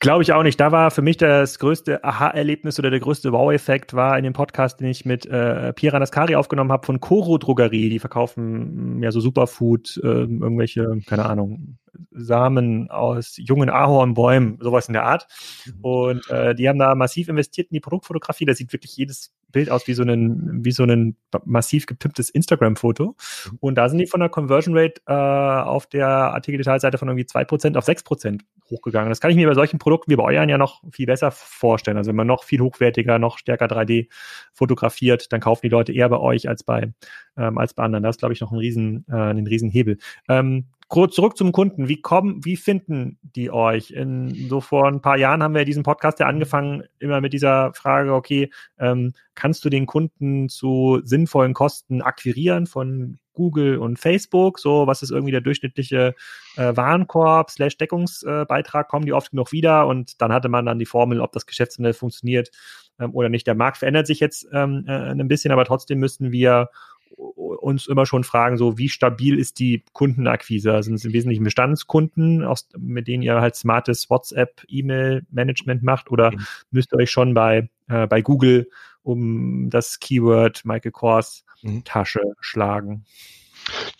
[0.00, 0.58] Glaube ich auch nicht.
[0.58, 4.80] Da war für mich das größte Aha-Erlebnis oder der größte Wow-Effekt war in dem Podcast,
[4.80, 7.90] den ich mit äh, Pira Naskari aufgenommen habe von Koro Drogerie.
[7.90, 11.78] Die verkaufen mm, ja so Superfood, äh, irgendwelche, keine Ahnung,
[12.12, 15.26] Samen aus jungen Ahornbäumen, sowas in der Art.
[15.66, 15.80] Mhm.
[15.82, 18.46] Und äh, die haben da massiv investiert in die Produktfotografie.
[18.46, 23.16] Da sieht wirklich jedes Bild aus wie so ein, wie so ein massiv gepimptes Instagram-Foto.
[23.50, 23.58] Mhm.
[23.60, 27.76] Und da sind die von der Conversion Rate äh, auf der Artikeldetailseite von irgendwie 2%
[27.76, 29.08] auf 6% hochgegangen.
[29.08, 31.96] Das kann ich mir bei solchen Produkten wie bei euren ja noch viel besser vorstellen.
[31.96, 34.08] Also wenn man noch viel hochwertiger, noch stärker 3D
[34.52, 36.92] fotografiert, dann kaufen die Leute eher bei euch als bei,
[37.36, 38.02] ähm, als bei anderen.
[38.02, 39.98] Das ist, glaube ich, noch ein riesen, äh, ein riesen Hebel.
[40.28, 41.88] Ähm, kurz zurück zum Kunden.
[41.88, 43.92] Wie kommen, wie finden die euch?
[43.92, 47.72] In, so vor ein paar Jahren haben wir diesen Podcast ja angefangen, immer mit dieser
[47.74, 54.58] Frage, okay, ähm, kannst du den Kunden zu sinnvollen Kosten akquirieren von Google und Facebook?
[54.58, 56.16] So, was ist irgendwie der durchschnittliche
[56.56, 58.88] äh, Warenkorb slash Deckungsbeitrag?
[58.88, 59.86] Kommen die oft genug wieder?
[59.86, 62.50] Und dann hatte man dann die Formel, ob das Geschäftsmodell funktioniert
[62.98, 63.46] ähm, oder nicht.
[63.46, 66.68] Der Markt verändert sich jetzt ähm, äh, ein bisschen, aber trotzdem müssen wir
[67.16, 70.72] uns immer schon fragen, so wie stabil ist die Kundenakquise?
[70.72, 76.10] Also sind es im Wesentlichen Bestandskunden, aus, mit denen ihr halt smartes WhatsApp, E-Mail-Management macht
[76.10, 76.46] oder mhm.
[76.70, 78.68] müsst ihr euch schon bei, äh, bei Google
[79.02, 81.84] um das Keyword Michael Kors mhm.
[81.84, 83.04] Tasche schlagen?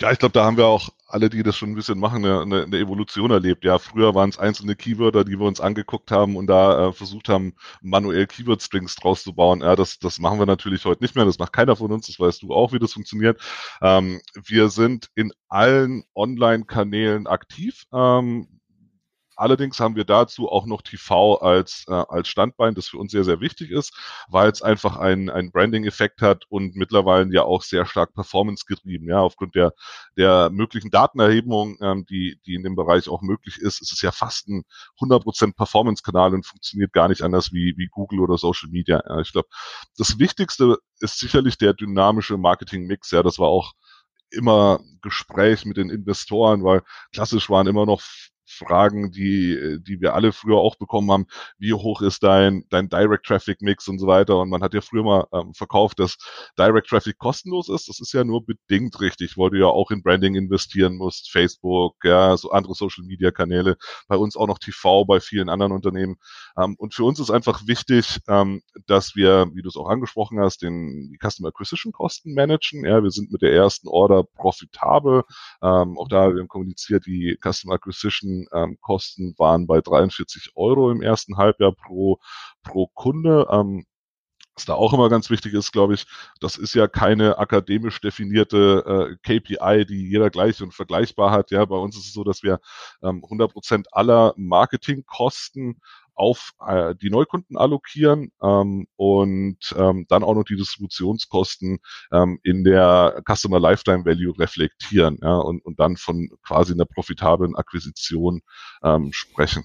[0.01, 2.63] Ja, ich glaube, da haben wir auch alle, die das schon ein bisschen machen, eine,
[2.63, 3.65] eine Evolution erlebt.
[3.65, 7.29] Ja, früher waren es einzelne Keywörter, die wir uns angeguckt haben und da äh, versucht
[7.29, 9.61] haben, manuell Keyword-Strings draus zu bauen.
[9.61, 11.25] Ja, das, das machen wir natürlich heute nicht mehr.
[11.25, 12.07] Das macht keiner von uns.
[12.07, 13.41] Das weißt du auch, wie das funktioniert.
[13.83, 17.85] Ähm, wir sind in allen Online-Kanälen aktiv.
[17.93, 18.60] Ähm,
[19.41, 23.25] Allerdings haben wir dazu auch noch TV als, äh, als Standbein, das für uns sehr,
[23.25, 23.95] sehr wichtig ist,
[24.29, 29.09] weil es einfach einen, einen Branding-Effekt hat und mittlerweile ja auch sehr stark Performance getrieben.
[29.09, 29.73] Ja, aufgrund der,
[30.19, 34.13] der möglichen Datenerhebung, ähm, die, die in dem Bereich auch möglich ist, ist es ja
[34.13, 34.65] fast ein
[35.01, 39.03] 100% Performance-Kanal und funktioniert gar nicht anders wie, wie Google oder Social Media.
[39.09, 39.49] Ja, ich glaube,
[39.97, 43.11] das Wichtigste ist sicherlich der dynamische Marketing-Mix.
[43.11, 43.73] Ja, das war auch
[44.31, 48.03] immer Gespräch mit den Investoren, weil klassisch waren immer noch
[48.61, 51.27] Fragen, die, die wir alle früher auch bekommen haben.
[51.59, 54.39] Wie hoch ist dein, dein Direct Traffic Mix und so weiter?
[54.39, 56.17] Und man hat ja früher mal ähm, verkauft, dass
[56.59, 57.89] Direct Traffic kostenlos ist.
[57.89, 61.31] Das ist ja nur bedingt richtig, weil du ja auch in Branding investieren musst.
[61.31, 63.77] Facebook, ja, so andere Social Media Kanäle.
[64.09, 66.17] Bei uns auch noch TV, bei vielen anderen Unternehmen.
[66.59, 70.41] Ähm, und für uns ist einfach wichtig, ähm, dass wir, wie du es auch angesprochen
[70.41, 72.85] hast, den, die Customer Acquisition Kosten managen.
[72.85, 75.23] Ja, wir sind mit der ersten Order profitabel.
[75.63, 80.91] Ähm, auch da, wir haben kommuniziert, die Customer Acquisition ähm, Kosten waren bei 43 Euro
[80.91, 82.19] im ersten Halbjahr pro,
[82.63, 83.47] pro Kunde.
[83.51, 83.85] Ähm,
[84.61, 86.07] was da auch immer ganz wichtig ist, glaube ich,
[86.41, 91.51] das ist ja keine akademisch definierte äh, KPI, die jeder gleich und vergleichbar hat.
[91.51, 92.61] Ja, bei uns ist es so, dass wir
[93.03, 95.81] ähm, 100 Prozent aller Marketingkosten
[96.21, 101.79] auf äh, die Neukunden allokieren ähm, und ähm, dann auch noch die Distributionskosten
[102.13, 107.57] ähm, in der Customer Lifetime Value reflektieren ja, und, und dann von quasi einer profitablen
[107.57, 108.43] Akquisition
[108.85, 109.65] ähm, sprechen.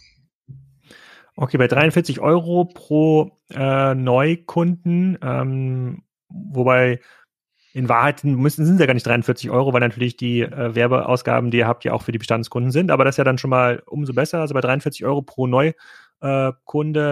[1.36, 7.02] Okay, bei 43 Euro pro äh, Neukunden, ähm, wobei
[7.74, 11.52] in Wahrheit müssen, sind es ja gar nicht 43 Euro, weil natürlich die äh, Werbeausgaben,
[11.52, 12.90] die ihr habt, ja auch für die Bestandskunden sind.
[12.90, 14.40] Aber das ist ja dann schon mal umso besser.
[14.40, 15.76] Also bei 43 Euro pro Neukunde,
[16.22, 16.52] äh,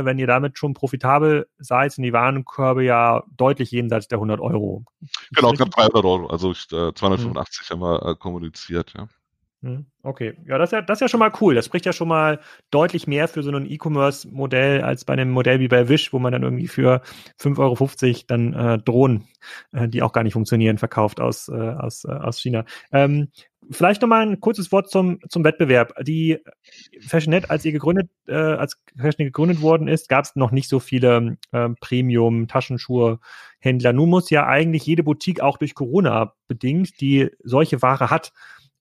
[0.06, 4.84] wenn ihr damit schon profitabel seid, sind die Warenkörbe ja deutlich jenseits der 100 Euro.
[5.36, 6.28] Genau, knapp 300 Euro.
[6.28, 7.74] Also äh, 285 hm.
[7.74, 9.08] haben wir äh, kommuniziert, ja.
[9.64, 11.56] Hm, okay, ja das, ist ja, das ist ja schon mal cool.
[11.56, 15.62] Das spricht ja schon mal deutlich mehr für so ein E-Commerce-Modell als bei einem Modell
[15.62, 17.02] wie bei Wish, wo man dann irgendwie für
[17.40, 19.30] 5,50 Euro dann äh, Drohnen,
[19.72, 22.66] äh, die auch gar nicht funktionieren, verkauft aus, äh, aus, äh, aus China.
[22.92, 23.30] Ähm,
[23.72, 25.94] vielleicht nochmal ein kurzes Wort zum, zum Wettbewerb.
[26.04, 26.40] Die
[27.02, 30.80] Fashionet, als ihr gegründet, äh, als Fashionet gegründet worden ist, gab es noch nicht so
[30.80, 33.94] viele äh, Premium-Taschenschuhe-Händler.
[33.94, 38.32] Nun muss ja eigentlich jede Boutique auch durch Corona bedingt, die solche Ware hat,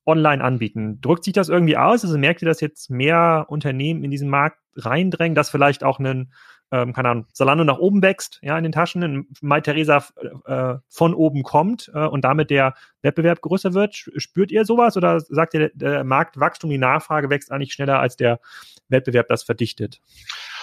[0.04, 1.00] online anbieten.
[1.00, 2.04] Drückt sich das irgendwie aus?
[2.04, 6.32] Also merkt ihr, dass jetzt mehr Unternehmen in diesen Markt reindrängen, dass vielleicht auch ein,
[6.72, 10.02] ähm, keine Ahnung, Salando nach oben wächst, ja, in den Taschen, ein Mai Theresa
[10.46, 13.94] äh, von oben kommt äh, und damit der Wettbewerb größer wird?
[13.94, 18.40] Spürt ihr sowas oder sagt ihr, der Marktwachstum, die Nachfrage wächst eigentlich schneller als der
[18.88, 20.00] Wettbewerb das verdichtet?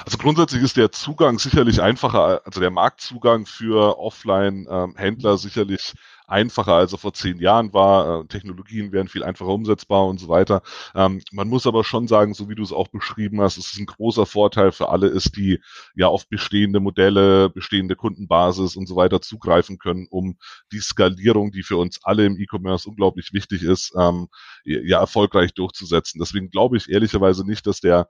[0.04, 5.94] Also grundsätzlich ist der Zugang sicherlich einfacher, also der Marktzugang für Offline-Händler ähm, sicherlich
[6.30, 8.22] einfacher, als er vor zehn Jahren war.
[8.22, 10.62] Äh, Technologien wären viel einfacher umsetzbar und so weiter.
[10.96, 13.80] Ähm, man muss aber schon sagen, so wie du es auch beschrieben hast, es ist
[13.80, 15.60] ein großer Vorteil für alle ist, die
[15.96, 20.38] ja auf bestehende Modelle, bestehende Kundenbasis und so weiter zugreifen können, um
[20.72, 24.28] die Skalierung, die für uns alle im E-Commerce unglaublich wichtig ist, ähm,
[24.64, 26.20] ja erfolgreich durchzusetzen.
[26.20, 28.10] Deswegen glaube ich ehrlicherweise nicht, dass der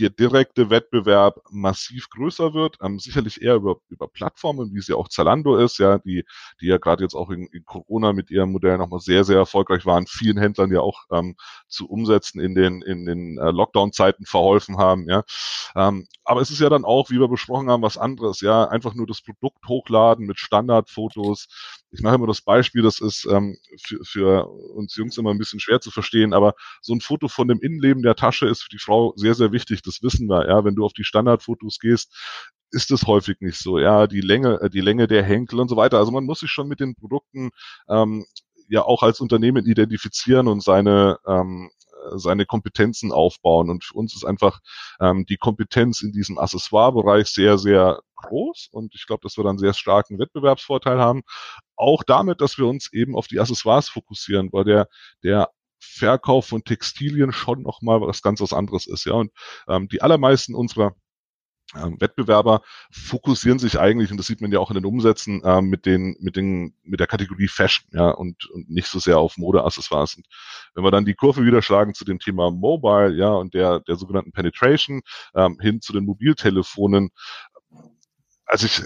[0.00, 4.96] der direkte Wettbewerb massiv größer wird, ähm, sicherlich eher über, über Plattformen, wie es ja
[4.96, 6.24] auch Zalando ist, ja, die,
[6.60, 9.84] die ja gerade jetzt auch in, in Corona mit ihrem Modell nochmal sehr, sehr erfolgreich
[9.86, 11.36] waren, vielen Händlern ja auch ähm,
[11.68, 15.22] zu umsetzen in den, in den äh, Lockdown-Zeiten verholfen haben, ja.
[15.76, 18.94] Ähm, aber es ist ja dann auch, wie wir besprochen haben, was anderes, ja, einfach
[18.94, 21.79] nur das Produkt hochladen mit Standardfotos.
[21.92, 25.60] Ich mache immer das Beispiel, das ist ähm, für, für uns Jungs immer ein bisschen
[25.60, 28.78] schwer zu verstehen, aber so ein Foto von dem Innenleben der Tasche ist für die
[28.78, 32.14] Frau sehr, sehr wichtig das wissen wir, ja, wenn du auf die Standardfotos gehst,
[32.70, 35.76] ist es häufig nicht so, ja, die Länge, äh, die Länge der Henkel und so
[35.76, 35.98] weiter.
[35.98, 37.50] Also man muss sich schon mit den Produkten
[37.88, 38.24] ähm,
[38.68, 41.70] ja auch als Unternehmen identifizieren und seine ähm,
[42.14, 43.70] seine Kompetenzen aufbauen.
[43.70, 44.60] Und für uns ist einfach
[45.00, 48.68] ähm, die Kompetenz in diesem Accessoire-Bereich sehr, sehr groß.
[48.72, 51.22] Und ich glaube, dass wir dann sehr starken Wettbewerbsvorteil haben.
[51.76, 54.88] Auch damit, dass wir uns eben auf die Accessoires fokussieren, weil der,
[55.22, 59.06] der Verkauf von Textilien schon nochmal was ganz was anderes ist.
[59.06, 59.32] Ja, und
[59.68, 60.94] ähm, die allermeisten unserer
[61.76, 65.66] ähm, Wettbewerber fokussieren sich eigentlich, und das sieht man ja auch in den Umsätzen, ähm,
[65.68, 69.36] mit den, mit den, mit der Kategorie Fashion, ja, und, und nicht so sehr auf
[69.36, 70.16] Modeaccessoires.
[70.16, 70.26] Und
[70.74, 73.96] wenn wir dann die Kurve wieder schlagen zu dem Thema Mobile, ja, und der, der
[73.96, 75.02] sogenannten Penetration,
[75.34, 77.10] ähm, hin zu den Mobiltelefonen,
[78.50, 78.82] also ich,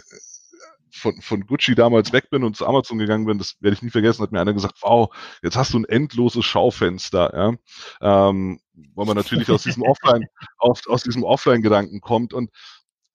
[0.91, 3.91] von, von Gucci damals weg bin und zu Amazon gegangen bin, das werde ich nie
[3.91, 8.29] vergessen, hat mir einer gesagt, wow, jetzt hast du ein endloses Schaufenster, ja.
[8.29, 8.61] Ähm,
[8.95, 10.27] weil man natürlich aus diesem Offline,
[10.59, 12.33] aus, aus diesem Offline-Gedanken kommt.
[12.33, 12.51] Und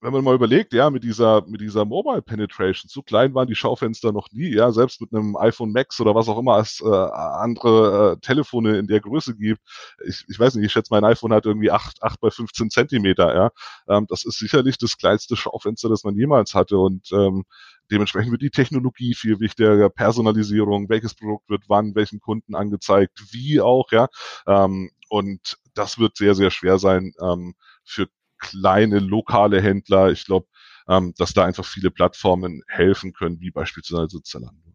[0.02, 3.54] wenn man mal überlegt, ja, mit dieser, mit dieser Mobile Penetration, so klein waren die
[3.54, 6.86] Schaufenster noch nie, ja, selbst mit einem iPhone Max oder was auch immer es äh,
[6.88, 9.60] andere äh, Telefone in der Größe gibt.
[10.06, 13.34] Ich, ich weiß nicht, ich schätze, mein iPhone hat irgendwie acht acht bei 15 Zentimeter,
[13.34, 13.50] ja.
[13.88, 17.44] Ähm, das ist sicherlich das kleinste Schaufenster, das man jemals hatte und ähm,
[17.90, 23.60] dementsprechend wird die Technologie viel wichtiger, Personalisierung, welches Produkt wird wann, welchen Kunden angezeigt, wie
[23.60, 24.08] auch, ja.
[24.46, 28.06] Ähm, und das wird sehr, sehr schwer sein, ähm, für
[28.40, 30.10] kleine lokale Händler.
[30.10, 30.48] Ich glaube,
[30.88, 34.69] ähm, dass da einfach viele Plattformen helfen können, wie beispielsweise Zalando.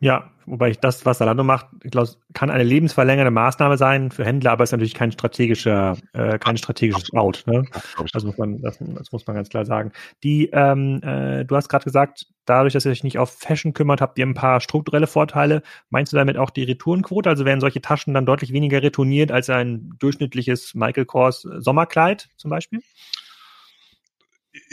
[0.00, 4.24] Ja, wobei ich das, was Zalando macht, ich glaube, kann eine lebensverlängernde Maßnahme sein für
[4.24, 7.44] Händler, aber ist natürlich kein strategischer, äh, kein strategisches Out.
[7.46, 7.64] Ne?
[8.12, 9.92] Das muss man, das, das, muss man ganz klar sagen.
[10.22, 14.00] Die, ähm, äh, du hast gerade gesagt, dadurch, dass ihr euch nicht auf Fashion kümmert,
[14.00, 15.62] habt ihr ein paar strukturelle Vorteile.
[15.88, 17.30] Meinst du damit auch die Retourenquote?
[17.30, 22.50] Also werden solche Taschen dann deutlich weniger retourniert als ein durchschnittliches Michael Kors Sommerkleid zum
[22.50, 22.82] Beispiel?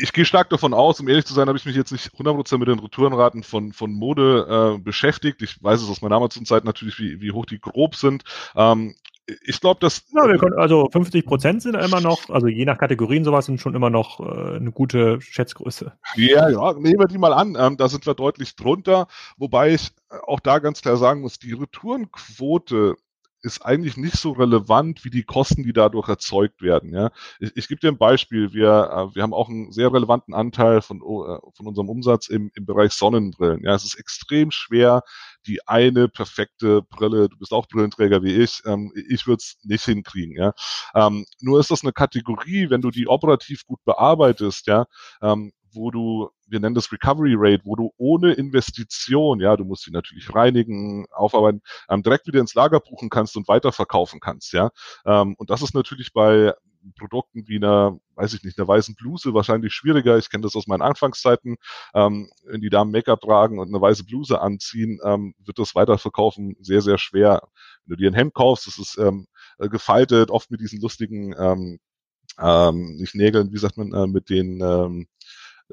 [0.01, 2.57] Ich gehe stark davon aus, um ehrlich zu sein, habe ich mich jetzt nicht 100%
[2.57, 5.41] mit den Retourenraten von, von Mode äh, beschäftigt.
[5.41, 8.23] Ich weiß es aus meiner Amazon-Zeit natürlich, wie, wie hoch die grob sind.
[8.55, 8.95] Ähm,
[9.43, 10.03] ich glaube, dass.
[10.13, 13.75] Ja, können, also 50 Prozent sind immer noch, also je nach Kategorien sowas sind schon
[13.75, 15.93] immer noch äh, eine gute Schätzgröße.
[16.15, 17.55] Ja, ja, nehmen wir die mal an.
[17.57, 19.91] Ähm, da sind wir deutlich drunter, wobei ich
[20.25, 22.95] auch da ganz klar sagen muss, die Retourenquote
[23.41, 26.93] ist eigentlich nicht so relevant wie die Kosten, die dadurch erzeugt werden.
[26.93, 27.11] Ja?
[27.39, 28.53] Ich, ich gebe dir ein Beispiel.
[28.53, 32.51] Wir, äh, wir haben auch einen sehr relevanten Anteil von, äh, von unserem Umsatz im,
[32.55, 33.63] im Bereich Sonnenbrillen.
[33.63, 33.73] Ja?
[33.75, 35.03] Es ist extrem schwer,
[35.47, 39.85] die eine perfekte Brille, du bist auch Brillenträger wie ich, ähm, ich würde es nicht
[39.85, 40.35] hinkriegen.
[40.35, 40.53] Ja?
[40.93, 44.85] Ähm, nur ist das eine Kategorie, wenn du die operativ gut bearbeitest, ja,
[45.21, 49.83] ähm, wo du, wir nennen das Recovery Rate, wo du ohne Investition, ja, du musst
[49.83, 54.71] sie natürlich reinigen, aufarbeiten, ähm, direkt wieder ins Lager buchen kannst und weiterverkaufen kannst, ja.
[55.05, 56.53] Ähm, und das ist natürlich bei
[56.97, 60.17] Produkten wie einer, weiß ich nicht, einer weißen Bluse wahrscheinlich schwieriger.
[60.17, 61.57] Ich kenne das aus meinen Anfangszeiten.
[61.93, 66.55] Ähm, wenn die Damen Make-up tragen und eine weiße Bluse anziehen, ähm, wird das Weiterverkaufen
[66.59, 67.41] sehr, sehr schwer.
[67.85, 69.27] Wenn du dir ein Hemd kaufst, das ist ähm,
[69.59, 71.79] gefaltet, oft mit diesen lustigen ähm,
[72.39, 75.07] ähm, nicht Nägeln, wie sagt man, äh, mit den ähm,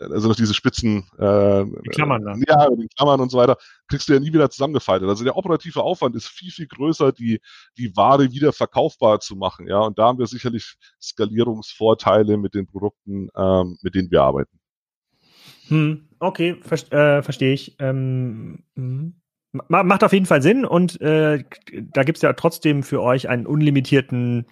[0.00, 2.44] also noch diese Spitzen, äh, die Klammern dann.
[2.46, 3.56] Ja, die Klammern und so weiter,
[3.88, 5.08] kriegst du ja nie wieder zusammengefaltet.
[5.08, 7.40] Also der operative Aufwand ist viel, viel größer, die,
[7.76, 9.66] die Ware wieder verkaufbar zu machen.
[9.68, 14.58] Ja, und da haben wir sicherlich Skalierungsvorteile mit den Produkten, ähm, mit denen wir arbeiten.
[15.68, 17.76] Hm, okay, ver äh, verstehe ich.
[17.78, 19.14] Ähm, hm.
[19.68, 23.46] Macht auf jeden Fall Sinn und äh, da gibt es ja trotzdem für euch einen
[23.46, 24.46] unlimitierten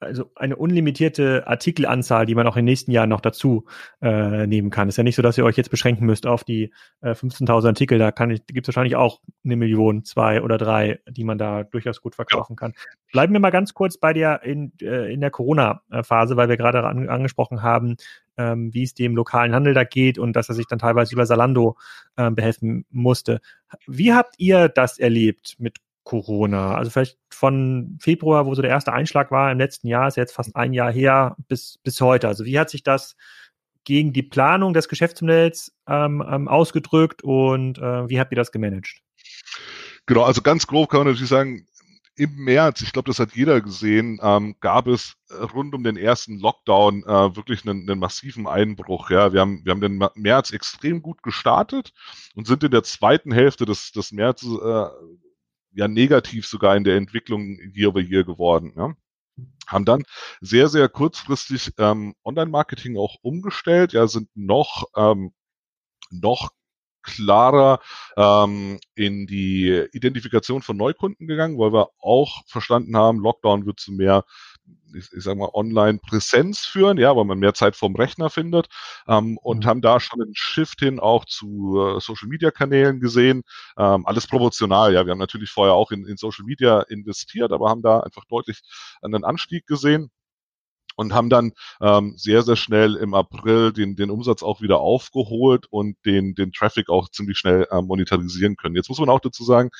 [0.00, 3.66] also eine unlimitierte Artikelanzahl, die man auch in den nächsten Jahren noch dazu
[4.00, 4.88] äh, nehmen kann.
[4.88, 7.98] Ist ja nicht so, dass ihr euch jetzt beschränken müsst auf die äh, 15.000 Artikel.
[7.98, 11.64] Da kann ich, gibt es wahrscheinlich auch eine Million, zwei oder drei, die man da
[11.64, 12.72] durchaus gut verkaufen kann.
[13.12, 16.82] Bleiben wir mal ganz kurz bei dir in, äh, in der Corona-Phase, weil wir gerade
[16.84, 17.96] an, angesprochen haben,
[18.38, 21.26] ähm, wie es dem lokalen Handel da geht und dass er sich dann teilweise über
[21.26, 21.76] Salando
[22.16, 23.40] äh, behelfen musste.
[23.86, 25.76] Wie habt ihr das erlebt mit
[26.10, 26.74] Corona?
[26.74, 30.34] Also vielleicht von Februar, wo so der erste Einschlag war im letzten Jahr, ist jetzt
[30.34, 32.26] fast ein Jahr her, bis, bis heute.
[32.26, 33.14] Also wie hat sich das
[33.84, 39.02] gegen die Planung des Geschäftsmodells ähm, ähm, ausgedrückt und äh, wie habt ihr das gemanagt?
[40.06, 41.64] Genau, also ganz grob kann man natürlich sagen,
[42.16, 45.14] im März, ich glaube, das hat jeder gesehen, ähm, gab es
[45.54, 49.10] rund um den ersten Lockdown äh, wirklich einen, einen massiven Einbruch.
[49.10, 51.92] Ja, wir haben, wir haben den März extrem gut gestartet
[52.34, 54.86] und sind in der zweiten Hälfte des, des März äh,
[55.72, 58.72] ja negativ sogar in der Entwicklung Year over Year geworden.
[58.76, 58.94] Ja.
[59.66, 60.04] Haben dann
[60.40, 65.32] sehr, sehr kurzfristig ähm, Online-Marketing auch umgestellt, ja, sind noch, ähm,
[66.10, 66.50] noch
[67.02, 67.80] klarer
[68.16, 73.92] ähm, in die Identifikation von Neukunden gegangen, weil wir auch verstanden haben, Lockdown wird zu
[73.92, 74.24] mehr
[74.94, 78.68] ich, ich sag mal, Online-Präsenz führen, ja, weil man mehr Zeit vorm Rechner findet
[79.08, 79.68] ähm, und mhm.
[79.68, 83.42] haben da schon einen Shift hin auch zu äh, Social-Media-Kanälen gesehen.
[83.76, 85.04] Ähm, alles proportional, ja.
[85.06, 88.60] Wir haben natürlich vorher auch in, in Social Media investiert, aber haben da einfach deutlich
[89.02, 90.10] einen Anstieg gesehen
[90.96, 95.66] und haben dann ähm, sehr, sehr schnell im April den, den Umsatz auch wieder aufgeholt
[95.70, 98.76] und den, den Traffic auch ziemlich schnell äh, monetarisieren können.
[98.76, 99.70] Jetzt muss man auch dazu sagen,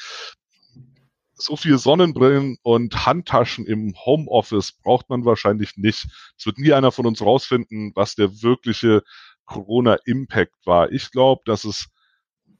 [1.40, 6.06] so viel Sonnenbrillen und Handtaschen im Homeoffice braucht man wahrscheinlich nicht.
[6.38, 9.02] Es wird nie einer von uns rausfinden, was der wirkliche
[9.44, 10.92] Corona-Impact war.
[10.92, 11.88] Ich glaube, dass es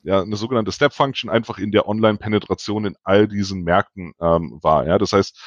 [0.02, 4.86] ja eine sogenannte Step Function einfach in der Online-Penetration in all diesen Märkten ähm, war.
[4.86, 5.38] Ja, das heißt,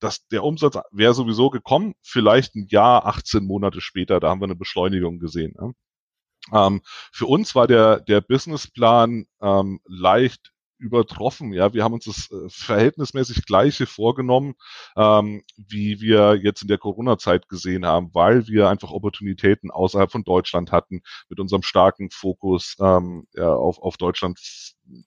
[0.00, 4.46] dass der Umsatz wäre sowieso gekommen, vielleicht ein Jahr, 18 Monate später, da haben wir
[4.46, 5.54] eine Beschleunigung gesehen.
[5.58, 6.66] Ja.
[6.66, 6.82] Ähm,
[7.12, 10.53] für uns war der der Businessplan ähm, leicht
[10.84, 11.52] übertroffen.
[11.52, 14.54] Ja, wir haben uns das äh, verhältnismäßig gleiche vorgenommen,
[14.96, 20.24] ähm, wie wir jetzt in der Corona-Zeit gesehen haben, weil wir einfach Opportunitäten außerhalb von
[20.24, 24.38] Deutschland hatten mit unserem starken Fokus ähm, ja, auf, auf Deutschland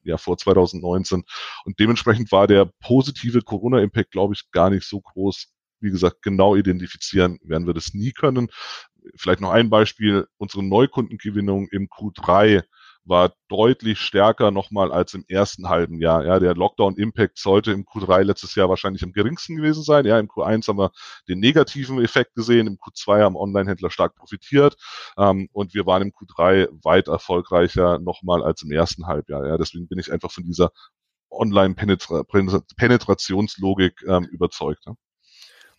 [0.03, 1.23] ja vor 2019.
[1.63, 5.47] Und dementsprechend war der positive Corona-Impact, glaube ich, gar nicht so groß.
[5.79, 8.49] Wie gesagt, genau identifizieren werden wir das nie können.
[9.15, 10.27] Vielleicht noch ein Beispiel.
[10.37, 12.63] Unsere Neukundengewinnung im Q3
[13.07, 16.25] war deutlich stärker nochmal als im ersten halben Jahr.
[16.25, 20.05] Ja, der Lockdown-Impact sollte im Q3 letztes Jahr wahrscheinlich am geringsten gewesen sein.
[20.05, 20.91] Ja, im Q1 haben wir
[21.27, 24.75] den negativen Effekt gesehen, im Q2 haben Online-Händler stark profitiert
[25.17, 29.47] ähm, und wir waren im Q3 weit erfolgreicher nochmal als im ersten Halbjahr.
[29.47, 30.71] Ja, deswegen bin ich einfach von dieser
[31.29, 34.83] Online-Penetrationslogik ähm, überzeugt.
[34.85, 34.95] Ja.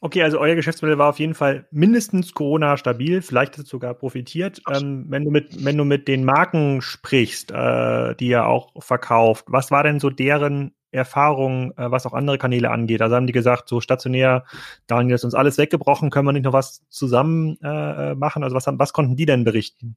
[0.00, 3.94] Okay, also euer Geschäftsmodell war auf jeden Fall mindestens Corona stabil, vielleicht hat es sogar
[3.94, 4.62] profitiert.
[4.70, 9.46] Ähm, wenn du mit, wenn du mit den Marken sprichst, äh, die ihr auch verkauft,
[9.48, 13.02] was war denn so deren Erfahrung, äh, was auch andere Kanäle angeht?
[13.02, 14.44] Also haben die gesagt, so stationär,
[14.86, 18.44] Daniel ist uns alles weggebrochen, können wir nicht noch was zusammen äh, machen?
[18.44, 19.96] Also was, was konnten die denn berichten?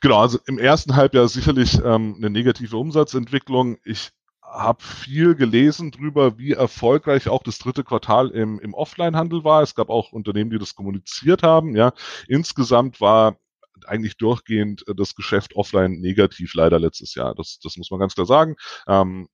[0.00, 3.78] Genau, also im ersten Halbjahr sicherlich ähm, eine negative Umsatzentwicklung.
[3.82, 4.10] Ich
[4.46, 9.62] habe viel gelesen drüber, wie erfolgreich auch das dritte Quartal im, im Offline-Handel war.
[9.62, 11.76] Es gab auch Unternehmen, die das kommuniziert haben.
[11.76, 11.92] Ja,
[12.28, 13.36] insgesamt war
[13.86, 17.34] eigentlich durchgehend das Geschäft offline negativ leider letztes Jahr.
[17.34, 18.56] Das, das muss man ganz klar sagen.
[18.88, 19.28] Ähm,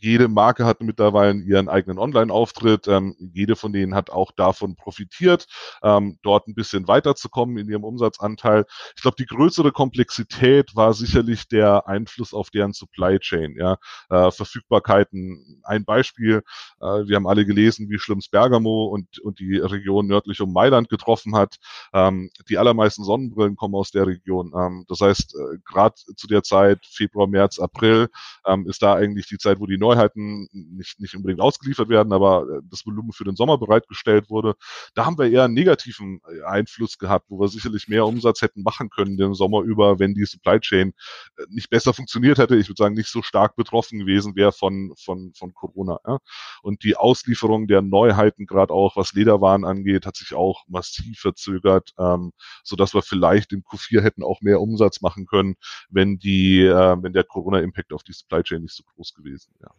[0.00, 2.88] jede Marke hat mittlerweile ihren eigenen Online-Auftritt.
[2.88, 5.46] Ähm, jede von denen hat auch davon profitiert,
[5.82, 8.64] ähm, dort ein bisschen weiterzukommen in ihrem Umsatzanteil.
[8.96, 13.54] Ich glaube, die größere Komplexität war sicherlich der Einfluss auf deren Supply Chain.
[13.56, 13.76] Ja,
[14.08, 15.60] äh, Verfügbarkeiten.
[15.64, 16.42] Ein Beispiel:
[16.80, 20.88] äh, Wir haben alle gelesen, wie schlimm Bergamo und und die Region nördlich um Mailand
[20.88, 21.56] getroffen hat.
[21.92, 24.52] Ähm, die allermeisten Sonnenbrillen kommen aus der Region.
[24.56, 28.08] Ähm, das heißt, äh, gerade zu der Zeit Februar, März, April
[28.46, 32.42] ähm, ist da eigentlich die Zeit, wo die Neuheiten nicht, nicht unbedingt ausgeliefert werden, aber
[32.42, 34.54] äh, das Volumen für den Sommer bereitgestellt wurde.
[34.94, 38.62] Da haben wir eher einen negativen äh, Einfluss gehabt, wo wir sicherlich mehr Umsatz hätten
[38.62, 40.92] machen können den Sommer über, wenn die Supply Chain
[41.36, 42.56] äh, nicht besser funktioniert hätte.
[42.56, 45.98] Ich würde sagen, nicht so stark betroffen gewesen wäre von, von, von Corona.
[46.06, 46.18] Ja.
[46.62, 51.92] Und die Auslieferung der Neuheiten, gerade auch was Lederwaren angeht, hat sich auch massiv verzögert,
[51.98, 55.56] ähm, so dass wir vielleicht im Q4 hätten auch mehr Umsatz machen können,
[55.88, 59.74] wenn die, äh, wenn der Corona-Impact auf die Supply Chain nicht so groß gewesen wäre.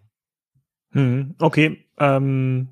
[0.92, 1.86] Hm, okay.
[2.00, 2.70] Ähm,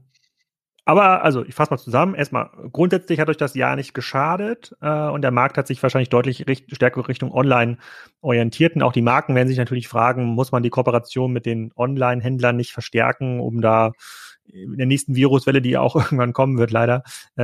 [0.89, 2.15] aber also ich fasse mal zusammen.
[2.15, 6.09] Erstmal, grundsätzlich hat euch das Jahr nicht geschadet äh, und der Markt hat sich wahrscheinlich
[6.09, 7.77] deutlich richt stärker Richtung Online
[8.21, 8.75] orientiert.
[8.75, 12.55] Und auch die Marken werden sich natürlich fragen, muss man die Kooperation mit den Online-Händlern
[12.55, 13.91] nicht verstärken, um da
[14.51, 17.03] in der nächsten Viruswelle, die auch irgendwann kommen wird, leider,
[17.37, 17.43] äh,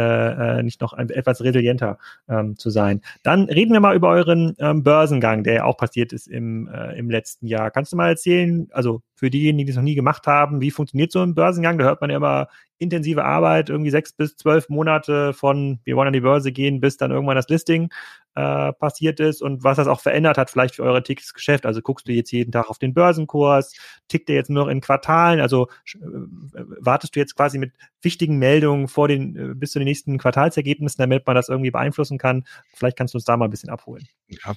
[0.59, 3.01] äh, nicht noch ein, etwas resilienter ähm, zu sein.
[3.23, 6.97] Dann reden wir mal über euren ähm, Börsengang, der ja auch passiert ist im, äh,
[6.97, 7.71] im letzten Jahr.
[7.71, 11.11] Kannst du mal erzählen, also für diejenigen, die es noch nie gemacht haben, wie funktioniert
[11.11, 11.77] so ein Börsengang?
[11.77, 12.47] Da hört man ja immer
[12.77, 16.97] intensive Arbeit, irgendwie sechs bis zwölf Monate von wir wollen an die Börse gehen, bis
[16.97, 17.89] dann irgendwann das Listing
[18.35, 21.65] äh, passiert ist und was das auch verändert hat, vielleicht für eure tägliches Geschäft.
[21.65, 23.73] Also guckst du jetzt jeden Tag auf den Börsenkurs,
[24.09, 25.99] tickt der jetzt nur noch in Quartalen, also äh,
[26.81, 31.01] wartest du jetzt quasi mit wichtigen Meldungen vor den, äh, bis zu den nächsten Quartalsergebnissen,
[31.01, 32.43] damit man das irgendwie beeinflussen kann.
[32.73, 34.05] Vielleicht kannst du uns da mal ein bisschen abholen.
[34.27, 34.53] Ja,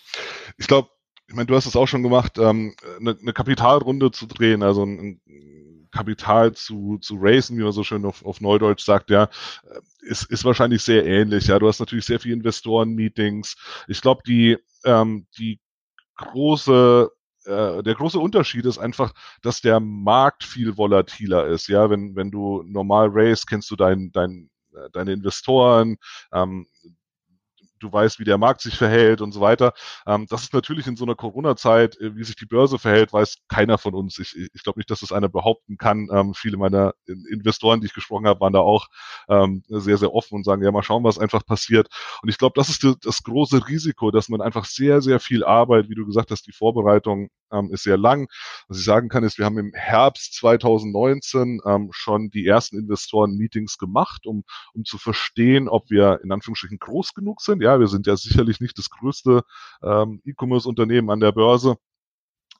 [0.56, 0.88] ich glaube,
[1.28, 4.82] ich meine, du hast es auch schon gemacht, ähm, eine, eine Kapitalrunde zu drehen, also
[4.84, 9.24] ein, ein Kapital zu, zu racen, wie man so schön auf, auf Neudeutsch sagt, ja,
[9.24, 11.46] äh, ist, ist wahrscheinlich sehr ähnlich.
[11.46, 13.56] Ja, du hast natürlich sehr viele Investoren-Meetings.
[13.88, 15.60] Ich glaube, die, ähm, die
[16.16, 17.10] große
[17.44, 19.12] äh, der große Unterschied ist einfach,
[19.42, 21.68] dass der Markt viel volatiler ist.
[21.68, 25.96] Ja, wenn, wenn du normal race, kennst du dein, dein, äh, deine Investoren,
[26.32, 26.66] ähm,
[27.78, 29.72] du weißt, wie der Markt sich verhält und so weiter.
[30.06, 33.38] Ähm, das ist natürlich in so einer Corona-Zeit, äh, wie sich die Börse verhält, weiß
[33.48, 34.18] keiner von uns.
[34.18, 36.08] Ich, ich glaube nicht, dass das einer behaupten kann.
[36.12, 38.86] Ähm, viele meiner Investoren, die ich gesprochen habe, waren da auch
[39.28, 41.88] ähm, sehr, sehr offen und sagen, ja, mal schauen, was einfach passiert.
[42.22, 45.88] Und ich glaube, das ist das, große Risiko, dass man einfach sehr, sehr viel Arbeit,
[45.88, 48.28] wie du gesagt hast, die Vorbereitung ähm, ist sehr lang.
[48.68, 53.78] Was ich sagen kann, ist, wir haben im Herbst 2019 ähm, schon die ersten Investoren-Meetings
[53.78, 57.62] gemacht, um, um zu verstehen, ob wir in Anführungsstrichen groß genug sind.
[57.62, 59.42] Ja, wir sind ja sicherlich nicht das größte
[59.83, 61.76] ähm, E-Commerce-Unternehmen an der Börse.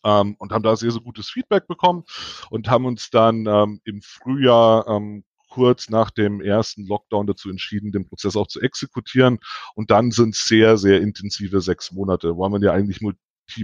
[0.05, 2.05] Ähm, und haben da sehr, sehr gutes Feedback bekommen
[2.51, 7.91] und haben uns dann ähm, im Frühjahr ähm, kurz nach dem ersten Lockdown dazu entschieden,
[7.91, 9.39] den Prozess auch zu exekutieren.
[9.75, 13.01] Und dann sind sehr, sehr intensive sechs Monate, wo man ja eigentlich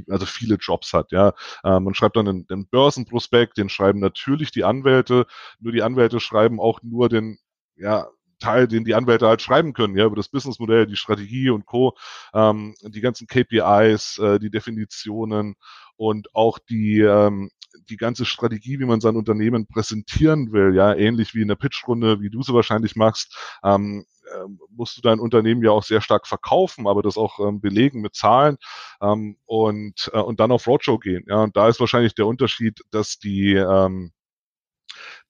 [0.08, 1.12] also viele Jobs hat.
[1.12, 5.26] Ja, ähm, man schreibt dann den Börsenprospekt, den schreiben natürlich die Anwälte.
[5.60, 7.38] Nur die Anwälte schreiben auch nur den
[7.76, 11.66] ja Teil, den die Anwälte halt schreiben können, ja, über das Businessmodell, die Strategie und
[11.66, 11.96] Co.,
[12.32, 15.54] ähm, die ganzen KPIs, äh, die Definitionen
[15.96, 17.50] und auch die, ähm,
[17.88, 22.20] die ganze Strategie, wie man sein Unternehmen präsentieren will, ja, ähnlich wie in der Pitchrunde,
[22.20, 26.26] wie du sie wahrscheinlich machst, ähm, äh, musst du dein Unternehmen ja auch sehr stark
[26.26, 28.56] verkaufen, aber das auch ähm, belegen mit Zahlen
[29.00, 31.24] ähm, und, äh, und dann auf Roadshow gehen.
[31.28, 34.12] Ja, und da ist wahrscheinlich der Unterschied, dass die, ähm,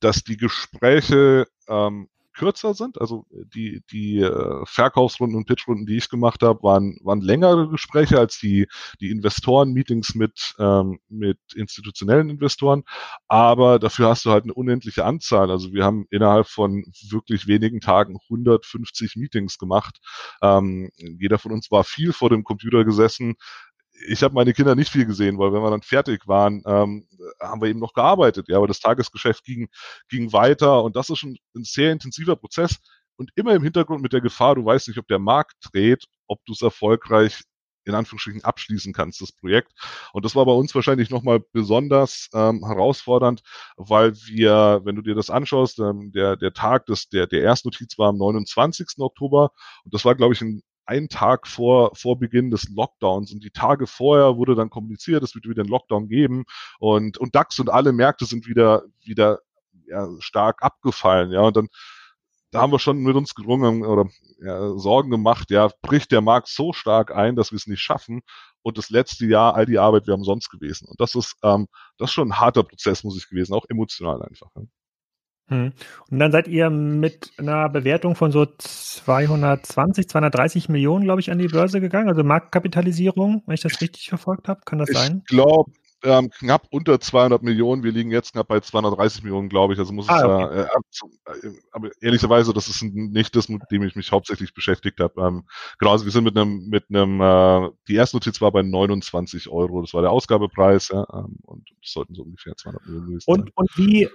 [0.00, 3.00] dass die Gespräche ähm, kürzer sind.
[3.00, 8.18] Also die, die äh, Verkaufsrunden und Pitchrunden, die ich gemacht habe, waren, waren längere Gespräche
[8.18, 8.66] als die,
[9.00, 12.84] die Investoren-Meetings mit, ähm, mit institutionellen Investoren.
[13.28, 15.50] Aber dafür hast du halt eine unendliche Anzahl.
[15.50, 19.98] Also wir haben innerhalb von wirklich wenigen Tagen 150 Meetings gemacht.
[20.42, 23.36] Ähm, jeder von uns war viel vor dem Computer gesessen,
[24.06, 27.08] ich habe meine Kinder nicht viel gesehen, weil wenn wir dann fertig waren, ähm,
[27.40, 28.48] haben wir eben noch gearbeitet.
[28.48, 29.68] Ja, aber das Tagesgeschäft ging,
[30.08, 32.78] ging weiter und das ist schon ein sehr intensiver Prozess
[33.16, 36.44] und immer im Hintergrund mit der Gefahr, du weißt nicht, ob der Markt dreht, ob
[36.44, 37.42] du es erfolgreich
[37.86, 39.72] in Anführungsstrichen abschließen kannst, das Projekt.
[40.12, 43.42] Und das war bei uns wahrscheinlich nochmal besonders ähm, herausfordernd,
[43.76, 47.98] weil wir, wenn du dir das anschaust, ähm, der, der Tag des, der, der Erstnotiz
[47.98, 48.86] war am 29.
[48.98, 49.50] Oktober
[49.84, 53.50] und das war, glaube ich, ein einen Tag vor, vor Beginn des Lockdowns und die
[53.50, 56.44] Tage vorher wurde dann kommuniziert, es wird wieder einen Lockdown geben
[56.78, 59.40] und, und DAX und alle Märkte sind wieder, wieder
[59.86, 61.68] ja, stark abgefallen, ja, und dann
[62.54, 64.08] da haben wir schon mit uns gerungen oder
[64.40, 68.22] ja, Sorgen gemacht, ja, bricht der Markt so stark ein, dass wir es nicht schaffen.
[68.62, 70.86] und das letzte Jahr all die Arbeit wäre umsonst gewesen.
[70.88, 71.66] Und das ist, ähm,
[71.98, 74.50] das ist schon ein harter Prozess, muss ich gewesen, auch emotional einfach.
[75.48, 75.72] Hm.
[76.10, 81.38] Und dann seid ihr mit einer Bewertung von so 220, 230 Millionen, glaube ich, an
[81.38, 84.62] die Börse gegangen, also Marktkapitalisierung, wenn ich das richtig verfolgt habe.
[84.64, 85.22] Kann das ich sein?
[85.24, 85.70] Ich glaube,
[86.04, 87.82] ähm, knapp unter 200 Millionen.
[87.82, 89.78] Wir liegen jetzt knapp bei 230 Millionen, glaube ich.
[89.78, 90.60] Also muss ah, ich okay.
[90.60, 95.20] äh, äh, aber ehrlicherweise, das ist nicht das, mit dem ich mich hauptsächlich beschäftigt habe.
[95.20, 95.44] Ähm,
[95.78, 99.48] genau, also wir sind mit einem, mit einem, äh, die erste Notiz war bei 29
[99.48, 99.80] Euro.
[99.80, 103.34] Das war der Ausgabepreis, ja, ähm, und das sollten so ungefähr 200 Millionen sein.
[103.34, 104.08] Und, und wie,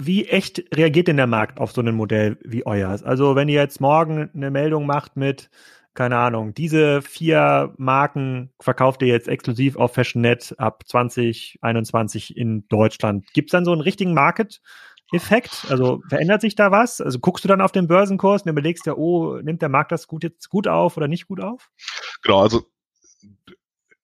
[0.00, 2.98] wie echt reagiert denn der Markt auf so ein Modell wie euer?
[3.04, 5.50] Also wenn ihr jetzt morgen eine Meldung macht mit
[5.94, 13.26] keine Ahnung, diese vier Marken verkauft ihr jetzt exklusiv auf FashionNet ab 2021 in Deutschland.
[13.32, 15.66] Gibt es dann so einen richtigen Market-Effekt?
[15.68, 17.00] Also verändert sich da was?
[17.00, 20.06] Also guckst du dann auf den Börsenkurs und überlegst ja, oh, nimmt der Markt das
[20.06, 21.70] gut jetzt gut auf oder nicht gut auf?
[22.22, 22.62] Genau, also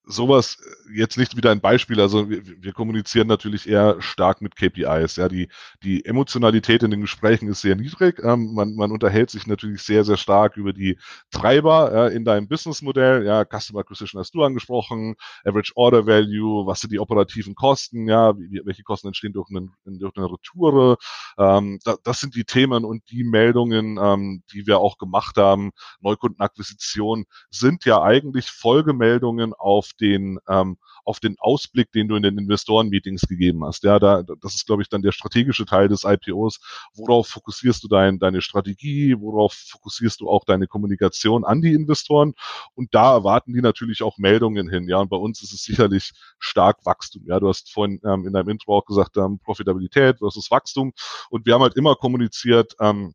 [0.07, 0.57] sowas
[0.89, 5.17] äh, jetzt nicht wieder ein Beispiel, also wir, wir, kommunizieren natürlich eher stark mit KPIs.
[5.17, 5.49] Ja, die,
[5.83, 8.19] die Emotionalität in den Gesprächen ist sehr niedrig.
[8.23, 10.97] Ähm, man, man unterhält sich natürlich sehr, sehr stark über die
[11.29, 13.25] Treiber ja, in deinem Businessmodell.
[13.25, 18.37] Ja, Customer Acquisition hast du angesprochen, Average Order Value, was sind die operativen Kosten, ja,
[18.37, 20.97] wie, welche Kosten entstehen durch, einen, durch eine Retoure.
[21.37, 25.71] Ähm, da, das sind die Themen und die Meldungen, ähm, die wir auch gemacht haben.
[25.99, 32.37] Neukundenakquisition sind ja eigentlich Folgemeldungen auf den, ähm, auf den Ausblick, den du in den
[32.37, 33.83] Investoren-Meetings gegeben hast.
[33.83, 36.59] Ja, da, das ist, glaube ich, dann der strategische Teil des IPOs.
[36.95, 39.15] Worauf fokussierst du dein, deine Strategie?
[39.17, 42.33] Worauf fokussierst du auch deine Kommunikation an die Investoren?
[42.75, 44.87] Und da erwarten die natürlich auch Meldungen hin.
[44.87, 47.23] Ja, und bei uns ist es sicherlich stark Wachstum.
[47.25, 50.93] Ja, du hast vorhin ähm, in deinem Intro auch gesagt, ähm, Profitabilität versus Wachstum.
[51.29, 53.13] Und wir haben halt immer kommuniziert, ähm,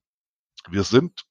[0.70, 1.24] wir sind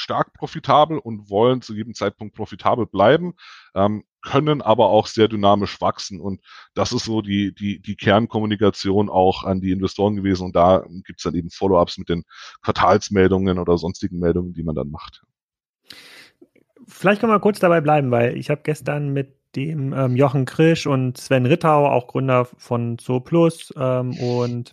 [0.00, 3.34] stark profitabel und wollen zu jedem Zeitpunkt profitabel bleiben.
[3.74, 6.20] Ähm, können aber auch sehr dynamisch wachsen.
[6.20, 6.40] Und
[6.74, 10.44] das ist so die, die, die Kernkommunikation auch an die Investoren gewesen.
[10.44, 12.24] Und da gibt's dann eben Follow-ups mit den
[12.62, 15.22] Quartalsmeldungen oder sonstigen Meldungen, die man dann macht.
[16.86, 20.86] Vielleicht können wir kurz dabei bleiben, weil ich habe gestern mit dem ähm, Jochen Krisch
[20.86, 24.72] und Sven Rittau, auch Gründer von Zooplus ähm, und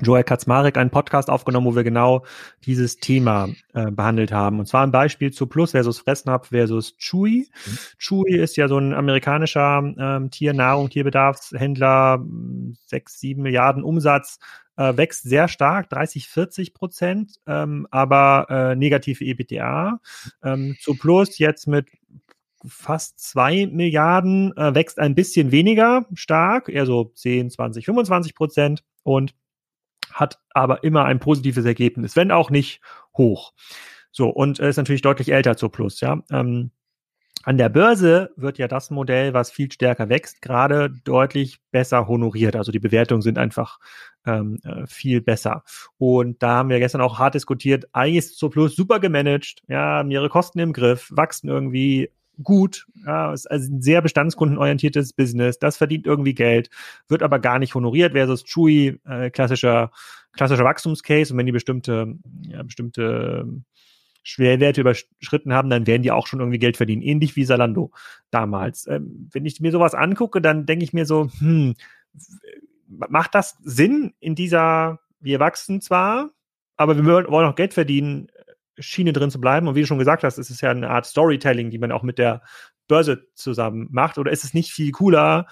[0.00, 2.24] Joel Kaczmarek einen Podcast aufgenommen, wo wir genau
[2.64, 4.58] dieses Thema äh, behandelt haben.
[4.58, 7.48] Und zwar ein Beispiel zu Plus versus Fressnapf versus Chewy.
[7.66, 7.78] Mhm.
[7.98, 12.24] Chewy ist ja so ein amerikanischer ähm, Tiernahrung, Tierbedarfshändler,
[12.86, 14.38] sechs, sieben Milliarden Umsatz,
[14.76, 20.00] äh, wächst sehr stark, 30, 40 Prozent, ähm, aber äh, negative EBTA.
[20.42, 21.88] Ähm, zu Plus jetzt mit
[22.66, 28.84] fast zwei Milliarden, äh, wächst ein bisschen weniger stark, eher so 10, 20, 25 Prozent
[29.02, 29.34] und
[30.12, 32.80] hat aber immer ein positives Ergebnis, wenn auch nicht
[33.16, 33.52] hoch.
[34.10, 36.22] So, und ist natürlich deutlich älter zu Plus, ja.
[36.30, 36.70] Ähm,
[37.44, 42.54] an der Börse wird ja das Modell, was viel stärker wächst, gerade deutlich besser honoriert.
[42.54, 43.80] Also die Bewertungen sind einfach
[44.24, 45.64] ähm, äh, viel besser.
[45.98, 50.10] Und da haben wir gestern auch hart diskutiert, ist zu Plus super gemanagt, ja, haben
[50.12, 52.10] ihre Kosten im Griff, wachsen irgendwie
[52.42, 56.70] gut, ja, ist also ein sehr bestandskundenorientiertes Business, das verdient irgendwie Geld,
[57.08, 59.90] wird aber gar nicht honoriert, versus Chewy, äh, klassischer,
[60.32, 63.46] klassischer Wachstumscase und wenn die bestimmte, ja, bestimmte
[64.22, 67.90] Schwerwerte überschritten haben, dann werden die auch schon irgendwie Geld verdienen, ähnlich wie Salando
[68.30, 68.86] damals.
[68.86, 71.74] Ähm, wenn ich mir sowas angucke, dann denke ich mir so, hm,
[72.86, 76.30] macht das Sinn in dieser, wir wachsen zwar,
[76.76, 78.28] aber wir wollen auch Geld verdienen,
[78.78, 79.68] Schiene drin zu bleiben.
[79.68, 82.02] Und wie du schon gesagt hast, ist es ja eine Art Storytelling, die man auch
[82.02, 82.42] mit der
[82.88, 84.18] Börse zusammen macht.
[84.18, 85.46] Oder ist es nicht viel cooler,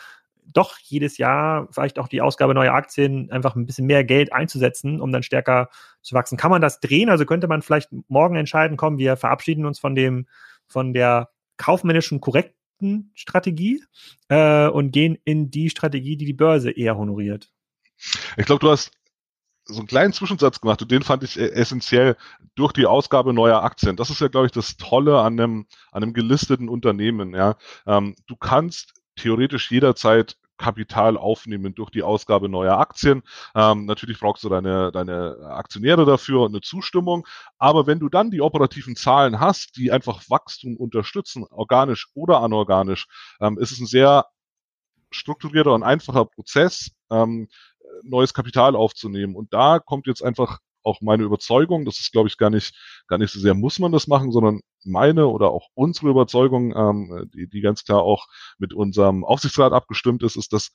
[0.52, 5.00] doch jedes Jahr vielleicht auch die Ausgabe neuer Aktien einfach ein bisschen mehr Geld einzusetzen,
[5.00, 5.68] um dann stärker
[6.02, 6.36] zu wachsen?
[6.36, 7.08] Kann man das drehen?
[7.08, 10.26] Also könnte man vielleicht morgen entscheiden, komm, wir verabschieden uns von dem,
[10.66, 13.84] von der kaufmännischen korrekten Strategie
[14.28, 17.52] äh, und gehen in die Strategie, die die Börse eher honoriert.
[18.36, 18.92] Ich glaube, du hast
[19.72, 22.16] so einen kleinen Zwischensatz gemacht und den fand ich äh, essentiell
[22.54, 23.96] durch die Ausgabe neuer Aktien.
[23.96, 27.34] Das ist ja, glaube ich, das Tolle an einem, an einem gelisteten Unternehmen.
[27.34, 27.56] Ja,
[27.86, 33.22] ähm, du kannst theoretisch jederzeit Kapital aufnehmen durch die Ausgabe neuer Aktien.
[33.54, 37.26] Ähm, natürlich brauchst du deine, deine Aktionäre dafür und eine Zustimmung.
[37.58, 43.06] Aber wenn du dann die operativen Zahlen hast, die einfach Wachstum unterstützen, organisch oder anorganisch,
[43.40, 44.26] ähm, ist es ein sehr
[45.10, 47.48] strukturierter und einfacher Prozess, ähm,
[48.02, 49.36] neues Kapital aufzunehmen.
[49.36, 52.74] Und da kommt jetzt einfach auch meine Überzeugung, das ist, glaube ich, gar nicht,
[53.06, 57.30] gar nicht so sehr muss man das machen, sondern meine oder auch unsere Überzeugung, ähm,
[57.34, 58.26] die, die ganz klar auch
[58.58, 60.72] mit unserem Aufsichtsrat abgestimmt ist, ist, dass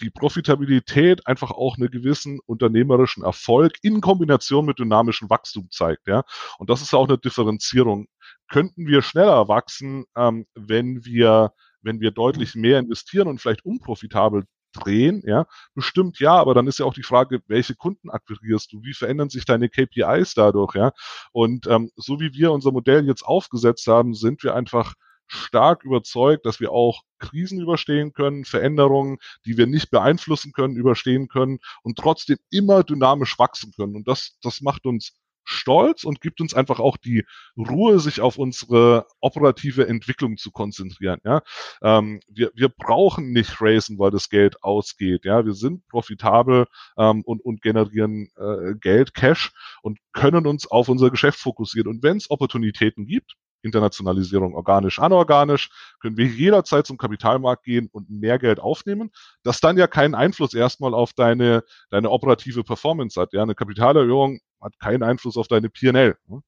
[0.00, 6.08] die Profitabilität einfach auch einen gewissen unternehmerischen Erfolg in Kombination mit dynamischem Wachstum zeigt.
[6.08, 6.24] Ja?
[6.58, 8.06] Und das ist auch eine Differenzierung.
[8.48, 11.52] Könnten wir schneller wachsen, ähm, wenn wir
[11.84, 14.44] wenn wir deutlich mehr investieren und vielleicht unprofitabel
[14.74, 18.82] drehen, ja, bestimmt ja, aber dann ist ja auch die Frage, welche Kunden akquirierst du,
[18.82, 20.92] wie verändern sich deine KPIs dadurch, ja,
[21.32, 24.94] und ähm, so wie wir unser Modell jetzt aufgesetzt haben, sind wir einfach
[25.26, 31.28] stark überzeugt, dass wir auch Krisen überstehen können, Veränderungen, die wir nicht beeinflussen können, überstehen
[31.28, 33.96] können und trotzdem immer dynamisch wachsen können.
[33.96, 37.24] Und das, das macht uns stolz und gibt uns einfach auch die
[37.56, 41.20] Ruhe, sich auf unsere operative Entwicklung zu konzentrieren.
[41.24, 41.42] Ja?
[41.82, 45.24] Ähm, wir, wir brauchen nicht racen, weil das Geld ausgeht.
[45.24, 45.44] Ja?
[45.44, 46.66] Wir sind profitabel
[46.96, 51.88] ähm, und, und generieren äh, Geld, Cash und können uns auf unser Geschäft fokussieren.
[51.88, 53.34] Und wenn es Opportunitäten gibt,
[53.64, 59.10] Internationalisierung organisch, anorganisch, können wir jederzeit zum Kapitalmarkt gehen und mehr Geld aufnehmen,
[59.42, 63.32] das dann ja keinen Einfluss erstmal auf deine, deine operative Performance hat.
[63.32, 66.16] Ja, eine Kapitalerhöhung hat keinen Einfluss auf deine PNL.
[66.26, 66.42] Ne?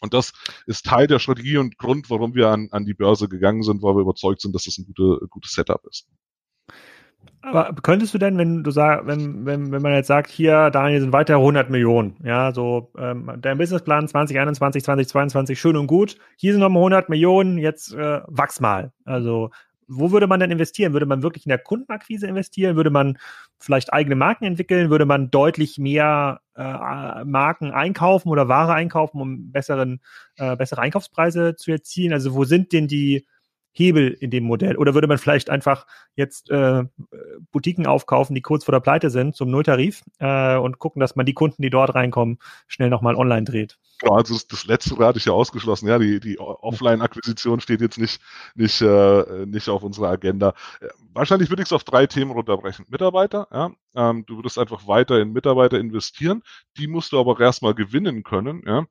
[0.00, 0.32] Und das
[0.66, 3.94] ist Teil der Strategie und Grund, warum wir an, an die Börse gegangen sind, weil
[3.94, 6.06] wir überzeugt sind, dass das ein gute, gutes Setup ist.
[7.44, 11.00] Aber könntest du denn, wenn du sagst, wenn, wenn, wenn man jetzt sagt, hier, Daniel,
[11.00, 16.52] sind weiter 100 Millionen, ja, so, ähm, dein Businessplan 2021, 2022, schön und gut, hier
[16.52, 18.92] sind nochmal 100 Millionen, jetzt äh, wachs mal.
[19.04, 19.50] Also,
[19.86, 20.94] wo würde man denn investieren?
[20.94, 22.76] Würde man wirklich in der Kundenakquise investieren?
[22.76, 23.18] Würde man
[23.58, 24.88] vielleicht eigene Marken entwickeln?
[24.88, 30.00] Würde man deutlich mehr äh, Marken einkaufen oder Ware einkaufen, um besseren,
[30.36, 32.14] äh, bessere Einkaufspreise zu erzielen?
[32.14, 33.26] Also, wo sind denn die,
[33.74, 34.76] Hebel in dem Modell?
[34.76, 36.84] Oder würde man vielleicht einfach jetzt äh,
[37.52, 41.26] Boutiquen aufkaufen, die kurz vor der Pleite sind, zum Nulltarif äh, und gucken, dass man
[41.26, 43.78] die Kunden, die dort reinkommen, schnell nochmal online dreht?
[44.00, 45.88] Genau, also das, letzte hatte ich ja ausgeschlossen.
[45.88, 48.20] Ja, die, die Offline-Akquisition steht jetzt nicht,
[48.54, 50.54] nicht, äh, nicht auf unserer Agenda.
[50.80, 52.86] Äh, wahrscheinlich würde ich es auf drei Themen runterbrechen.
[52.88, 56.42] Mitarbeiter, ja, ähm, du würdest einfach weiter in Mitarbeiter investieren.
[56.76, 58.86] Die musst du aber auch erstmal gewinnen können, ja.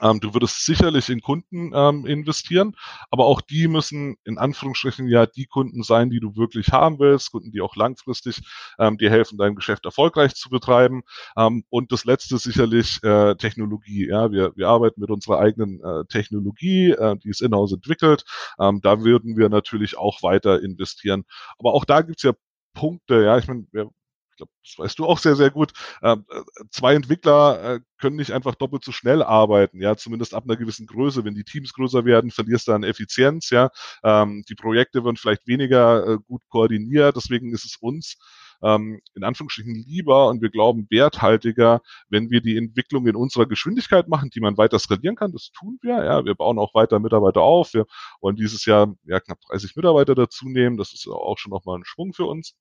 [0.00, 2.74] Ähm, du würdest sicherlich in Kunden ähm, investieren,
[3.10, 7.30] aber auch die müssen in Anführungsstrichen ja die Kunden sein, die du wirklich haben willst,
[7.30, 8.40] Kunden, die auch langfristig
[8.78, 11.02] ähm, dir helfen, dein Geschäft erfolgreich zu betreiben.
[11.36, 14.08] Ähm, und das letzte sicherlich äh, Technologie.
[14.08, 18.24] Ja, wir, wir arbeiten mit unserer eigenen äh, Technologie, äh, die ist in-house entwickelt.
[18.58, 21.24] Ähm, da würden wir natürlich auch weiter investieren.
[21.58, 22.32] Aber auch da gibt's ja
[22.74, 23.90] Punkte, ja, ich meine, wir
[24.34, 25.72] ich glaube, das weißt du auch sehr, sehr gut.
[26.02, 30.44] Ähm, äh, zwei Entwickler äh, können nicht einfach doppelt so schnell arbeiten, ja, zumindest ab
[30.44, 31.24] einer gewissen Größe.
[31.24, 33.70] Wenn die Teams größer werden, verlierst du an Effizienz, ja.
[34.02, 38.16] Ähm, die Projekte werden vielleicht weniger äh, gut koordiniert, deswegen ist es uns
[38.62, 44.08] ähm, in Anführungsstrichen lieber und wir glauben werthaltiger, wenn wir die Entwicklung in unserer Geschwindigkeit
[44.08, 45.32] machen, die man weiter skalieren kann.
[45.32, 46.04] Das tun wir.
[46.04, 47.74] Ja, wir bauen auch weiter Mitarbeiter auf.
[47.74, 47.86] Wir
[48.20, 50.76] wollen dieses Jahr ja knapp 30 Mitarbeiter dazu nehmen.
[50.76, 52.54] Das ist auch schon nochmal ein Schwung für uns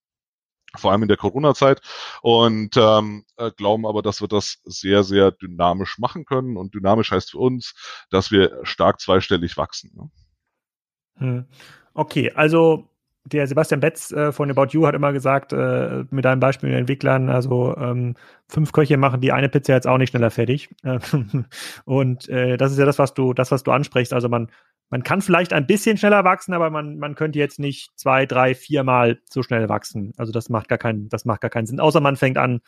[0.76, 1.82] vor allem in der Corona-Zeit
[2.22, 6.58] und ähm, äh, glauben aber, dass wir das sehr, sehr dynamisch machen können.
[6.58, 7.76] Und dynamisch heißt für uns,
[8.10, 9.92] dass wir stark zweistellig wachsen.
[9.96, 10.10] Ne?
[11.18, 11.46] Hm.
[11.94, 12.90] Okay, also
[13.26, 16.80] der Sebastian Betz äh, von About You hat immer gesagt, äh, mit einem Beispiel den
[16.80, 18.16] Entwicklern, also ähm,
[18.50, 20.70] fünf Köche machen die eine Pizza jetzt auch nicht schneller fertig.
[21.86, 24.12] und äh, das ist ja das, was du, das, was du ansprichst.
[24.12, 24.50] Also man
[24.94, 28.54] man kann vielleicht ein bisschen schneller wachsen, aber man, man könnte jetzt nicht zwei, drei,
[28.54, 30.14] viermal so schnell wachsen.
[30.18, 31.80] Also das macht gar keinen, das macht gar keinen Sinn.
[31.80, 32.62] Außer man fängt an,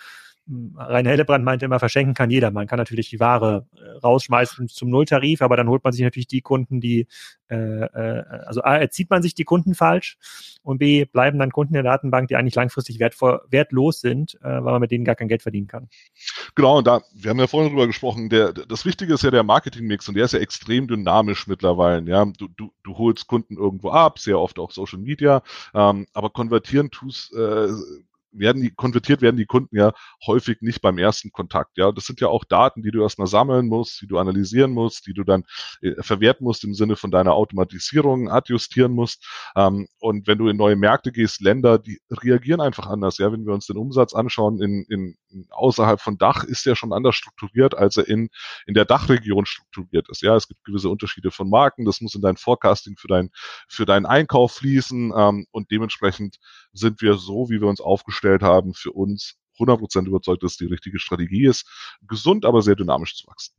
[0.48, 2.52] Rainer Hellebrand meinte immer, verschenken kann jeder.
[2.52, 6.28] Man kann natürlich die Ware äh, rausschmeißen zum Nulltarif, aber dann holt man sich natürlich
[6.28, 7.08] die Kunden, die,
[7.50, 10.18] äh, äh, also A, erzieht man sich die Kunden falsch
[10.62, 14.43] und B, bleiben dann Kunden in der Datenbank, die eigentlich langfristig wertvoll, wertlos sind, äh,
[14.43, 15.89] weil man mit denen gar kein Geld verdienen kann.
[16.54, 19.43] Genau, und da, wir haben ja vorhin drüber gesprochen, der, das Wichtige ist ja der
[19.43, 22.08] Marketingmix und der ist ja extrem dynamisch mittlerweile.
[22.08, 25.41] Ja, du, du, du holst Kunden irgendwo ab, sehr oft auch Social Media,
[25.74, 27.68] ähm, aber konvertieren tust, äh,
[28.38, 29.94] werden die, konvertiert werden die Kunden ja
[30.26, 31.78] häufig nicht beim ersten Kontakt.
[31.78, 35.08] Ja, das sind ja auch Daten, die du erstmal sammeln musst, die du analysieren musst,
[35.08, 35.44] die du dann
[35.82, 39.26] äh, verwerten musst im Sinne von deiner Automatisierung, adjustieren musst.
[39.56, 43.18] Ähm, und wenn du in neue Märkte gehst, Länder, die reagieren einfach anders.
[43.18, 45.18] Ja, wenn wir uns den Umsatz anschauen in, in,
[45.52, 48.30] außerhalb von Dach, ist der schon anders strukturiert, als er in,
[48.66, 50.22] in der Dachregion strukturiert ist.
[50.22, 51.86] Ja, es gibt gewisse Unterschiede von Marken.
[51.86, 53.32] Das muss in dein Forecasting für dein,
[53.68, 55.14] für deinen Einkauf fließen.
[55.16, 56.38] Ähm, und dementsprechend
[56.74, 60.65] sind wir so, wie wir uns aufgestellt aufgestellt haben, für uns 100% überzeugt, dass die
[60.65, 61.65] richtige Strategie ist,
[62.07, 63.53] gesund, aber sehr dynamisch zu wachsen.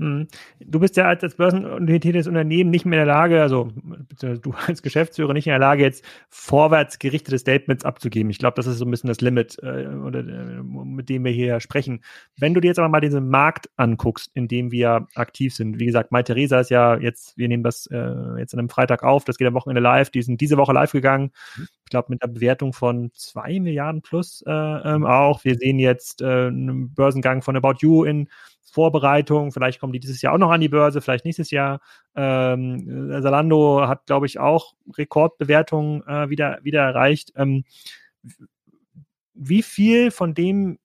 [0.00, 0.28] Hm.
[0.60, 3.68] Du bist ja als, als börsennotiertes Unternehmen nicht mehr in der Lage, also
[4.20, 8.30] du als Geschäftsführer nicht in der Lage, jetzt vorwärts gerichtete Statements abzugeben.
[8.30, 11.32] Ich glaube, das ist so ein bisschen das Limit, äh, oder, äh, mit dem wir
[11.32, 12.04] hier sprechen.
[12.36, 15.86] Wenn du dir jetzt aber mal diesen Markt anguckst, in dem wir aktiv sind, wie
[15.86, 19.24] gesagt, Mai Theresa ist ja jetzt, wir nehmen das äh, jetzt an einem Freitag auf,
[19.24, 21.32] das geht am Wochenende live, die sind diese Woche live gegangen.
[21.56, 21.68] Mhm.
[21.84, 25.42] Ich glaube, mit einer Bewertung von zwei Milliarden plus äh, ähm, auch.
[25.44, 28.28] Wir sehen jetzt äh, einen Börsengang von About You in
[28.70, 29.52] Vorbereitung.
[29.52, 31.80] Vielleicht kommen die dieses Jahr auch noch an die Börse, vielleicht nächstes Jahr.
[32.14, 37.32] Ähm, Salando hat, glaube ich, auch Rekordbewertungen äh, wieder, wieder erreicht.
[37.36, 37.64] Ähm,
[39.34, 40.78] wie viel von dem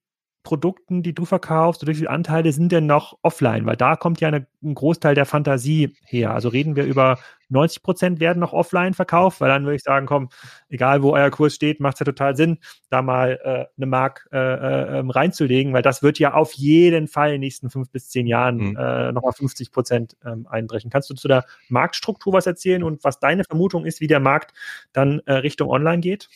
[0.44, 3.66] Produkten, die du verkaufst, oder wie viele Anteile sind denn noch offline?
[3.66, 6.34] Weil da kommt ja eine, ein Großteil der Fantasie her.
[6.34, 7.18] Also reden wir über
[7.50, 10.30] 90 Prozent werden noch offline verkauft, weil dann würde ich sagen, komm,
[10.70, 12.58] egal wo euer Kurs steht, macht es ja total Sinn,
[12.90, 17.08] da mal äh, eine Mark äh, äh, ähm, reinzulegen, weil das wird ja auf jeden
[17.08, 18.78] Fall in den nächsten fünf bis zehn Jahren mhm.
[18.78, 20.90] äh, nochmal 50 Prozent ähm, einbrechen.
[20.90, 24.54] Kannst du zu der Marktstruktur was erzählen und was deine Vermutung ist, wie der Markt
[24.92, 26.30] dann äh, Richtung Online geht?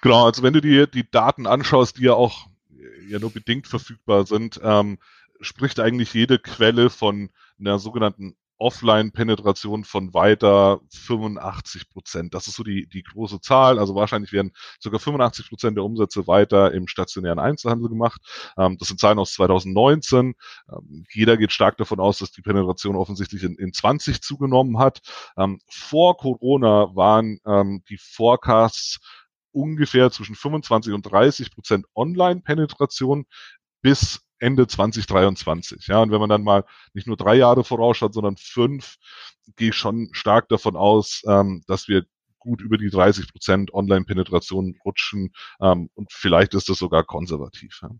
[0.00, 2.48] Genau, also wenn du dir die Daten anschaust, die ja auch
[3.08, 4.98] ja nur bedingt verfügbar sind, ähm,
[5.40, 12.34] spricht eigentlich jede Quelle von einer sogenannten Offline-Penetration von weiter 85 Prozent.
[12.34, 13.78] Das ist so die, die große Zahl.
[13.78, 18.20] Also wahrscheinlich werden sogar 85 Prozent der Umsätze weiter im stationären Einzelhandel gemacht.
[18.56, 20.34] Ähm, das sind Zahlen aus 2019.
[20.72, 25.00] Ähm, jeder geht stark davon aus, dass die Penetration offensichtlich in, in 20 zugenommen hat.
[25.36, 29.00] Ähm, vor Corona waren ähm, die Forecasts
[29.56, 33.24] ungefähr zwischen 25 und 30 Prozent Online-Penetration
[33.82, 35.86] bis Ende 2023.
[35.86, 38.96] Ja, und wenn man dann mal nicht nur drei Jahre vorausschaut, sondern fünf,
[39.56, 42.04] gehe ich schon stark davon aus, ähm, dass wir
[42.38, 47.80] gut über die 30 Prozent Online-Penetration rutschen ähm, und vielleicht ist das sogar konservativ.
[47.82, 47.90] Ja.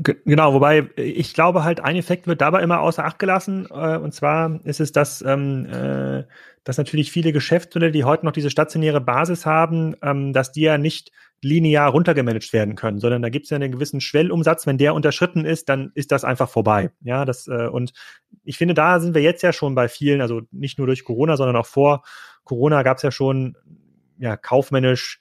[0.00, 3.66] Genau, wobei ich glaube halt, ein Effekt wird dabei immer außer Acht gelassen.
[3.70, 6.24] Äh, und zwar ist es, dass, ähm, äh,
[6.64, 10.78] dass natürlich viele Geschäftsmodelle, die heute noch diese stationäre Basis haben, ähm, dass die ja
[10.78, 11.10] nicht
[11.40, 14.66] linear runtergemanagt werden können, sondern da gibt es ja einen gewissen Schwellumsatz.
[14.66, 16.90] Wenn der unterschritten ist, dann ist das einfach vorbei.
[17.02, 17.92] Ja, das äh, und
[18.44, 21.36] ich finde, da sind wir jetzt ja schon bei vielen, also nicht nur durch Corona,
[21.36, 22.02] sondern auch vor
[22.44, 23.56] Corona gab es ja schon
[24.18, 25.20] ja kaufmännisch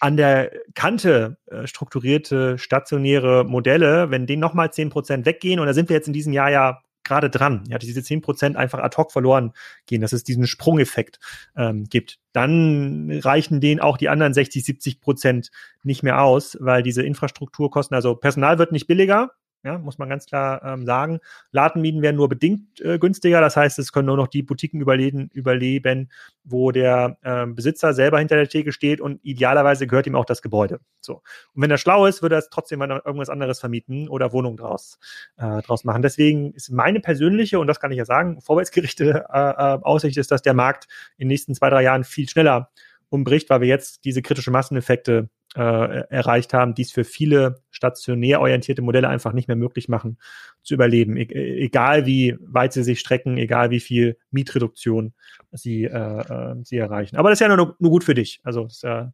[0.00, 5.74] an der Kante äh, strukturierte stationäre Modelle, wenn denen nochmal zehn Prozent weggehen, und da
[5.74, 8.96] sind wir jetzt in diesem Jahr ja gerade dran, ja, diese zehn Prozent einfach ad
[8.96, 9.52] hoc verloren
[9.86, 11.18] gehen, dass es diesen Sprungeffekt
[11.56, 15.50] ähm, gibt, dann reichen denen auch die anderen 60, 70 Prozent
[15.82, 19.30] nicht mehr aus, weil diese Infrastrukturkosten, also Personal wird nicht billiger,
[19.64, 21.18] ja, muss man ganz klar ähm, sagen.
[21.50, 23.40] Ladenmieten werden nur bedingt äh, günstiger.
[23.40, 26.10] Das heißt, es können nur noch die Boutiquen überleben, überleben
[26.44, 30.42] wo der ähm, Besitzer selber hinter der Theke steht und idealerweise gehört ihm auch das
[30.42, 30.80] Gebäude.
[31.00, 31.22] So.
[31.54, 34.56] Und wenn er schlau ist, würde er es trotzdem mal irgendwas anderes vermieten oder Wohnungen
[34.56, 34.98] draus,
[35.36, 36.02] äh, draus machen.
[36.02, 40.30] Deswegen ist meine persönliche, und das kann ich ja sagen, vorwärtsgerichtete äh, äh, Aussicht ist,
[40.30, 40.86] dass der Markt
[41.16, 42.70] in den nächsten zwei, drei Jahren viel schneller
[43.10, 45.28] umbricht, weil wir jetzt diese kritische Masseneffekte
[45.58, 50.18] äh, erreicht haben, die es für viele stationär orientierte Modelle einfach nicht mehr möglich machen,
[50.62, 51.16] zu überleben.
[51.16, 51.26] E
[51.64, 55.14] egal wie weit sie sich strecken, egal wie viel Mietreduktion
[55.50, 57.16] sie, äh, äh, sie erreichen.
[57.16, 58.40] Aber das ist ja nur, nur gut für dich.
[58.44, 59.06] Also ist, äh,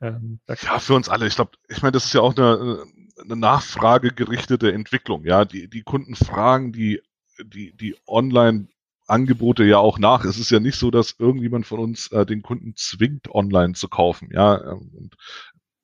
[0.00, 1.28] ähm, ja, für uns alle.
[1.28, 2.82] Ich glaube, ich meine, das ist ja auch eine,
[3.22, 5.24] eine nachfragegerichtete Entwicklung.
[5.24, 7.00] Ja, die, die Kunden fragen die,
[7.44, 8.66] die, die online
[9.06, 10.24] Angebote ja auch nach.
[10.24, 13.88] Es ist ja nicht so, dass irgendjemand von uns äh, den Kunden zwingt, online zu
[13.88, 14.30] kaufen.
[14.32, 15.16] Ja, und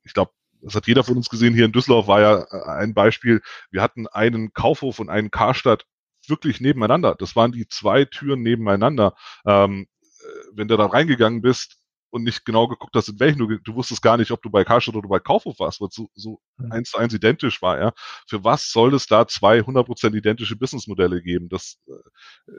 [0.09, 1.54] ich glaube, das hat jeder von uns gesehen.
[1.54, 3.42] Hier in Düsseldorf war ja äh, ein Beispiel.
[3.70, 5.86] Wir hatten einen Kaufhof und einen Karstadt
[6.26, 7.14] wirklich nebeneinander.
[7.14, 9.14] Das waren die zwei Türen nebeneinander.
[9.46, 11.76] Ähm, äh, wenn du da reingegangen bist
[12.11, 14.64] und nicht genau geguckt hast, in welchen du, du wusstest gar nicht, ob du bei
[14.64, 16.72] Karstadt oder bei Kaufhof warst, weil es so, so mhm.
[16.72, 17.78] eins zu eins identisch war.
[17.78, 17.92] Ja,
[18.26, 21.48] für was soll es da zwei 100% identische Businessmodelle geben?
[21.48, 22.50] Das äh,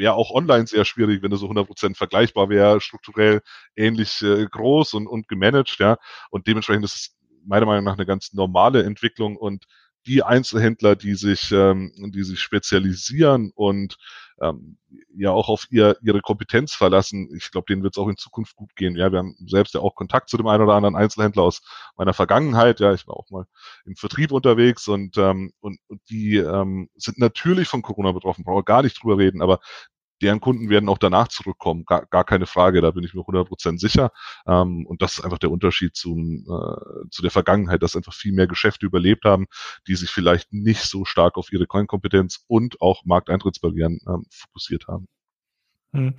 [0.00, 3.42] wäre auch online sehr schwierig, wenn es so 100% vergleichbar wäre, strukturell
[3.76, 5.98] ähnlich äh, groß und, und gemanagt, ja.
[6.30, 9.66] Und dementsprechend ist es meiner Meinung nach eine ganz normale Entwicklung und
[10.06, 13.96] die Einzelhändler, die sich, ähm, die sich spezialisieren und
[14.40, 14.78] ähm,
[15.14, 18.56] ja auch auf ihr, ihre Kompetenz verlassen, ich glaube, denen wird es auch in Zukunft
[18.56, 18.96] gut gehen.
[18.96, 21.62] Ja, wir haben selbst ja auch Kontakt zu dem einen oder anderen Einzelhändler aus
[21.96, 22.80] meiner Vergangenheit.
[22.80, 23.44] Ja, ich war auch mal
[23.84, 28.64] im Vertrieb unterwegs und, ähm, und, und die ähm, sind natürlich von Corona betroffen, brauche
[28.64, 29.60] gar nicht drüber reden, aber
[30.22, 33.78] deren Kunden werden auch danach zurückkommen, gar, gar keine Frage, da bin ich mir 100%
[33.78, 34.10] sicher.
[34.46, 38.32] Ähm, und das ist einfach der Unterschied zum, äh, zu der Vergangenheit, dass einfach viel
[38.32, 39.46] mehr Geschäfte überlebt haben,
[39.86, 45.06] die sich vielleicht nicht so stark auf ihre Coin-Kompetenz und auch Markteintrittsbarrieren ähm, fokussiert haben.
[45.92, 46.14] Hm.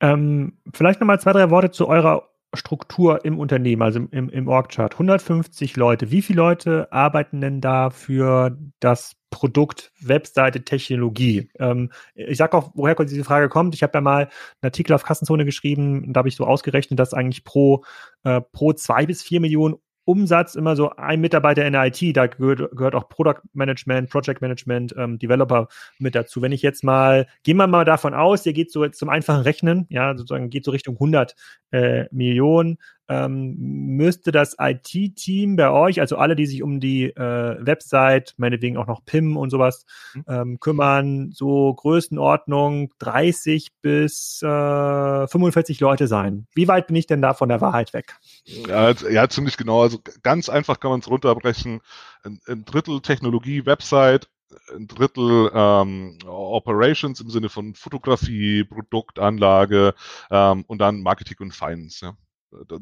[0.00, 4.92] Ähm, vielleicht nochmal zwei, drei Worte zu eurer Struktur im Unternehmen, also im, im Org-Chart.
[4.92, 6.10] 150 Leute.
[6.10, 11.48] Wie viele Leute arbeiten denn da für das Produkt, Webseite, Technologie?
[11.58, 13.74] Ähm, ich sage auch, woher diese Frage kommt.
[13.74, 14.30] Ich habe ja mal einen
[14.62, 17.84] Artikel auf Kassenzone geschrieben, da habe ich so ausgerechnet, dass eigentlich pro,
[18.22, 19.74] äh, pro zwei bis vier Millionen
[20.04, 24.40] Umsatz immer so ein Mitarbeiter in der IT, da gehört, gehört auch Product Management, Project
[24.40, 25.68] Management, ähm, Developer
[25.98, 26.42] mit dazu.
[26.42, 29.86] Wenn ich jetzt mal, gehen wir mal davon aus, ihr geht so zum einfachen Rechnen,
[29.90, 31.36] ja, sozusagen geht so Richtung 100
[31.70, 32.78] äh, Millionen,
[33.12, 38.76] ähm, müsste das IT-Team bei euch, also alle, die sich um die äh, Website, meinetwegen
[38.76, 39.84] auch noch PIM und sowas
[40.14, 40.24] mhm.
[40.28, 46.46] ähm, kümmern, so Größenordnung 30 bis äh, 45 Leute sein.
[46.54, 48.16] Wie weit bin ich denn da von der Wahrheit weg?
[48.44, 49.82] Ja, ja ziemlich genau.
[49.82, 51.80] Also ganz einfach kann man es runterbrechen.
[52.22, 54.28] Ein, ein Drittel Technologie, Website,
[54.74, 59.94] ein Drittel ähm, Operations im Sinne von Fotografie, Produktanlage
[60.30, 62.06] ähm, und dann Marketing und Finance.
[62.06, 62.16] Ja.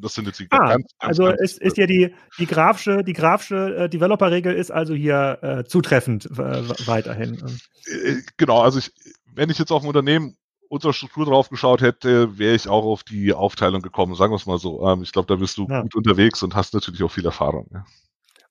[0.01, 3.13] Das sind jetzt die ah, ganz, Also ganz, es ist ja die, die grafische, die
[3.13, 7.43] grafische äh, Developer-Regel ist also hier äh, zutreffend äh, weiterhin.
[7.87, 8.93] Äh, genau, also ich,
[9.35, 10.37] wenn ich jetzt auf ein Unternehmen
[10.69, 14.47] unserer Struktur drauf geschaut hätte, wäre ich auch auf die Aufteilung gekommen, sagen wir es
[14.47, 14.87] mal so.
[14.89, 15.83] Ähm, ich glaube, da bist du ja.
[15.83, 17.69] gut unterwegs und hast natürlich auch viel Erfahrung.
[17.73, 17.85] Ja.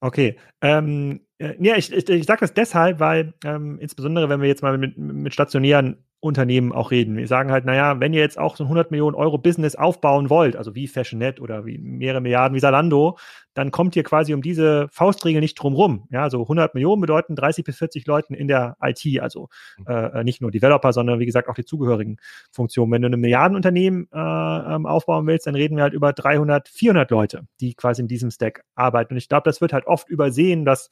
[0.02, 0.38] Okay.
[0.62, 4.62] Ähm, äh, ja, ich, ich, ich sage das deshalb, weil ähm, insbesondere, wenn wir jetzt
[4.62, 7.16] mal mit, mit stationären Unternehmen auch reden.
[7.16, 10.30] Wir sagen halt, naja, wenn ihr jetzt auch so ein 100 Millionen Euro Business aufbauen
[10.30, 13.18] wollt, also wie Fashionet oder wie mehrere Milliarden wie Salando,
[13.54, 16.08] dann kommt ihr quasi um diese Faustregel nicht drum rum.
[16.12, 19.48] Ja, also 100 Millionen bedeuten 30 bis 40 Leuten in der IT, also
[19.88, 22.18] äh, nicht nur Developer, sondern wie gesagt auch die zugehörigen
[22.52, 22.92] Funktionen.
[22.92, 27.12] Wenn du ein Milliardenunternehmen äh, ähm, aufbauen willst, dann reden wir halt über 300, 400
[27.12, 29.14] Leute, die quasi in diesem Stack arbeiten.
[29.14, 30.90] Und ich glaube, das wird halt oft übersehen, dass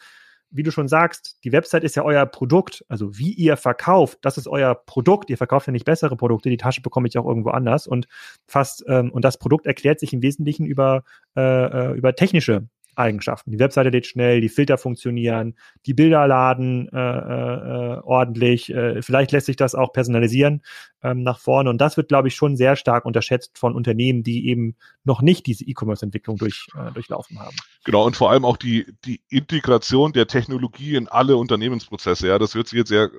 [0.49, 4.37] wie du schon sagst, die Website ist ja euer Produkt, also wie ihr verkauft, das
[4.37, 5.29] ist euer Produkt.
[5.29, 7.87] Ihr verkauft ja nicht bessere Produkte, die Tasche bekomme ich auch irgendwo anders.
[7.87, 8.07] Und
[8.47, 11.03] fast ähm, und das Produkt erklärt sich im Wesentlichen über
[11.35, 12.67] äh, äh über technische
[12.97, 13.51] Eigenschaften.
[13.51, 18.73] Die Webseite lädt schnell, die Filter funktionieren, die Bilder laden äh, äh, ordentlich.
[18.73, 20.61] Äh, vielleicht lässt sich das auch personalisieren
[21.03, 21.69] ähm, nach vorne.
[21.69, 25.45] Und das wird, glaube ich, schon sehr stark unterschätzt von Unternehmen, die eben noch nicht
[25.45, 27.55] diese E-Commerce-Entwicklung durch, äh, durchlaufen haben.
[27.85, 32.27] Genau, und vor allem auch die, die Integration der Technologie in alle Unternehmensprozesse.
[32.27, 33.09] Ja, das hört sich jetzt sehr, äh,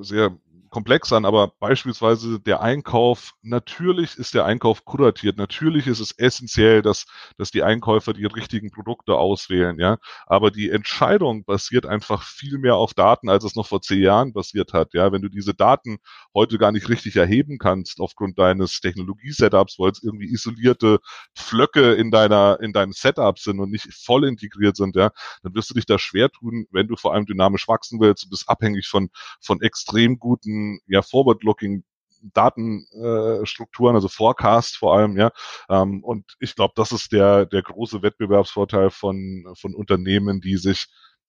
[0.00, 0.36] sehr
[0.70, 6.82] komplex an, aber beispielsweise der Einkauf, natürlich ist der Einkauf kuratiert, natürlich ist es essentiell,
[6.82, 7.06] dass,
[7.38, 9.98] dass die Einkäufer die richtigen Produkte auswählen, ja.
[10.26, 14.32] Aber die Entscheidung basiert einfach viel mehr auf Daten, als es noch vor zehn Jahren
[14.32, 15.12] basiert hat, ja.
[15.12, 15.98] Wenn du diese Daten
[16.34, 20.98] heute gar nicht richtig erheben kannst aufgrund deines Technologie-Setups, weil es irgendwie isolierte
[21.34, 25.10] Pflöcke in deiner, in deinem Setup sind und nicht voll integriert sind, ja,
[25.42, 28.30] dann wirst du dich da schwer tun, wenn du vor allem dynamisch wachsen willst, du
[28.30, 29.10] bist abhängig von,
[29.40, 30.55] von extrem guten
[30.86, 31.84] ja forward-looking
[32.32, 35.30] Datenstrukturen, äh, also Forecast vor allem, ja.
[35.68, 40.86] Ähm, und ich glaube, das ist der, der große Wettbewerbsvorteil von, von Unternehmen, die sich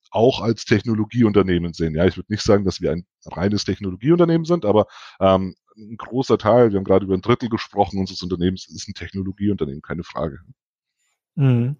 [0.09, 1.95] auch als Technologieunternehmen sehen.
[1.95, 4.87] Ja, ich würde nicht sagen, dass wir ein reines Technologieunternehmen sind, aber
[5.19, 8.93] ähm, ein großer Teil, wir haben gerade über ein Drittel gesprochen unseres Unternehmens, ist ein
[8.93, 10.39] Technologieunternehmen, keine Frage.
[11.35, 11.75] Mhm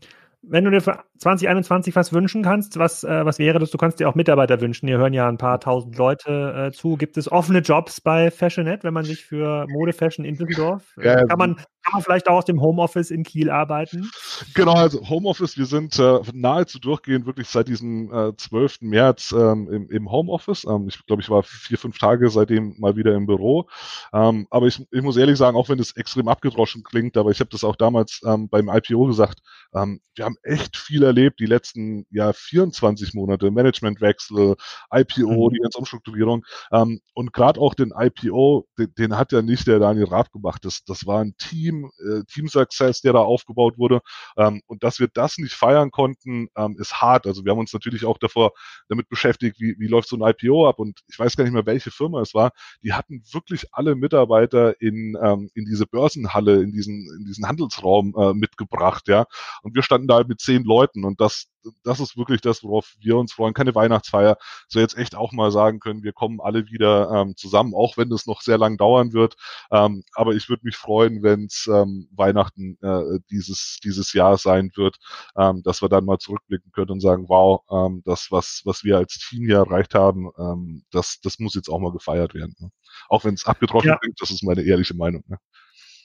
[0.50, 3.72] wenn du dir für 2021 was wünschen kannst, was, äh, was wäre das?
[3.72, 4.88] Du kannst dir auch Mitarbeiter wünschen.
[4.88, 6.96] Hier hören ja ein paar tausend Leute äh, zu.
[6.96, 10.96] Gibt es offene Jobs bei Fashionet, wenn man sich für Modefashion in Düsseldorf?
[10.98, 11.56] Äh, kann, man,
[11.88, 14.12] kann man vielleicht auch aus dem Homeoffice in Kiel arbeiten?
[14.54, 18.82] Genau, also Homeoffice, wir sind äh, nahezu durchgehend wirklich seit diesem äh, 12.
[18.82, 20.66] März ähm, im, im Homeoffice.
[20.66, 23.70] Ähm, ich glaube, ich war vier, fünf Tage seitdem mal wieder im Büro.
[24.14, 27.40] Ähm, aber ich, ich muss ehrlich sagen, auch wenn es extrem abgedroschen klingt, aber ich
[27.40, 29.40] habe das auch damals ähm, beim IPO gesagt,
[29.74, 34.56] ähm, wir haben echt viel erlebt die letzten ja 24 Monate, Managementwechsel,
[34.92, 35.54] IPO, mhm.
[35.54, 39.80] die ganze Umstrukturierung ähm, und gerade auch den IPO, den, den, hat ja nicht der
[39.80, 40.66] Daniel Raab gemacht.
[40.66, 44.02] Das, das war ein Team, äh, Team Success, der da aufgebaut wurde
[44.38, 47.28] ähm, und dass wir das nicht feiern konnten, ähm, ist hart.
[47.28, 48.52] Also wir haben uns natürlich auch davor
[48.90, 51.66] damit beschäftigt, wie, wie läuft so ein IPO ab und ich weiß gar nicht mehr,
[51.66, 52.52] welche Firma es war.
[52.84, 58.14] Die hatten wirklich alle Mitarbeiter in, ähm, in diese Börsenhalle, in diesen, in diesen Handelsraum
[58.18, 59.26] äh, mitgebracht, ja.
[59.64, 61.48] Und wir standen da mit zehn Leuten und das,
[61.84, 63.54] das ist wirklich das, worauf wir uns freuen.
[63.54, 64.38] Keine Weihnachtsfeier,
[64.68, 68.12] so jetzt echt auch mal sagen können, wir kommen alle wieder ähm, zusammen, auch wenn
[68.12, 69.36] es noch sehr lang dauern wird.
[69.72, 74.72] Ähm, aber ich würde mich freuen, wenn es ähm, Weihnachten äh, dieses, dieses Jahr sein
[74.76, 74.98] wird,
[75.38, 78.98] ähm, dass wir dann mal zurückblicken können und sagen, wow, ähm, das, was, was wir
[78.98, 82.56] als Team hier erreicht haben, ähm, das, das muss jetzt auch mal gefeiert werden.
[82.60, 82.72] Ne?
[83.10, 83.98] Auch wenn es abgetroffen ja.
[83.98, 85.24] klingt, das ist meine ehrliche Meinung.
[85.28, 85.38] Ne?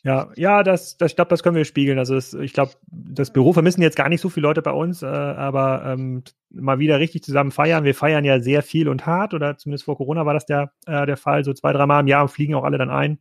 [0.05, 1.99] Ja, ja, das, das, ich glaube, das können wir spiegeln.
[1.99, 5.03] Also das, ich glaube, das Büro vermissen jetzt gar nicht so viele Leute bei uns,
[5.03, 7.85] äh, aber ähm, mal wieder richtig zusammen feiern.
[7.85, 11.07] Wir feiern ja sehr viel und hart, oder zumindest vor Corona war das der, äh,
[11.07, 11.45] der Fall.
[11.45, 13.19] So zwei, dreimal im Jahr fliegen auch alle dann ein,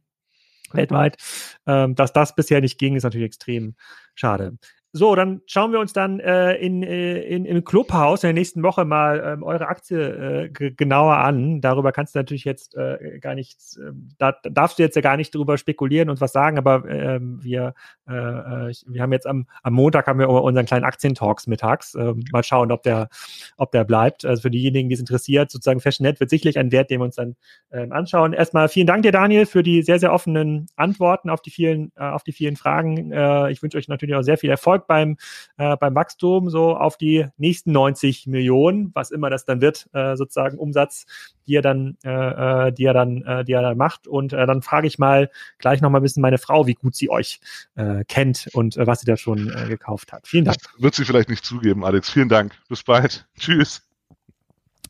[0.73, 1.17] weltweit.
[1.67, 3.75] Ähm, dass das bisher nicht ging, ist natürlich extrem
[4.15, 4.57] schade.
[4.93, 8.61] So, dann schauen wir uns dann äh, in, äh, in, im Clubhaus in der nächsten
[8.61, 11.61] Woche mal ähm, eure Aktie äh, genauer an.
[11.61, 15.15] Darüber kannst du natürlich jetzt äh, gar nichts, äh, da darfst du jetzt ja gar
[15.15, 17.73] nicht drüber spekulieren und was sagen, aber äh, wir,
[18.09, 21.95] äh, äh wir haben jetzt am, am Montag haben wir unseren kleinen Aktientalks mittags.
[21.95, 23.07] Äh, mal schauen, ob der,
[23.55, 24.25] ob der bleibt.
[24.25, 27.15] Also für diejenigen, die es interessiert, sozusagen Fashionet wird sicherlich ein Wert, den wir uns
[27.15, 27.37] dann
[27.69, 28.33] äh, anschauen.
[28.33, 32.03] Erstmal vielen Dank dir, Daniel, für die sehr, sehr offenen Antworten auf die vielen, äh,
[32.03, 33.13] auf die vielen Fragen.
[33.13, 35.17] Äh, ich wünsche euch natürlich auch sehr viel Erfolg schaut beim,
[35.57, 40.15] äh, beim Wachstum so auf die nächsten 90 Millionen, was immer das dann wird, äh,
[40.15, 41.05] sozusagen Umsatz,
[41.47, 44.07] die er dann, äh, äh, die er dann, äh, die er dann macht.
[44.07, 45.29] Und äh, dann frage ich mal
[45.59, 47.39] gleich noch mal ein bisschen meine Frau, wie gut sie euch
[47.75, 50.27] äh, kennt und äh, was sie da schon äh, gekauft hat.
[50.27, 50.57] Vielen Dank.
[50.57, 52.09] Das wird sie vielleicht nicht zugeben, Alex.
[52.09, 52.53] Vielen Dank.
[52.69, 53.25] Bis bald.
[53.39, 53.81] Tschüss.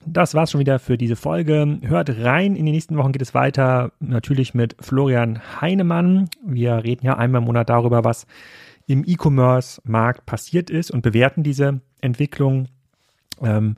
[0.06, 1.80] Das war's schon wieder für diese Folge.
[1.84, 2.56] Hört rein.
[2.56, 6.28] In den nächsten Wochen geht es weiter natürlich mit Florian Heinemann.
[6.44, 8.26] Wir reden ja einmal im Monat darüber, was
[8.92, 12.68] im E-Commerce-Markt passiert ist und bewerten diese Entwicklung.
[13.42, 13.78] Ähm,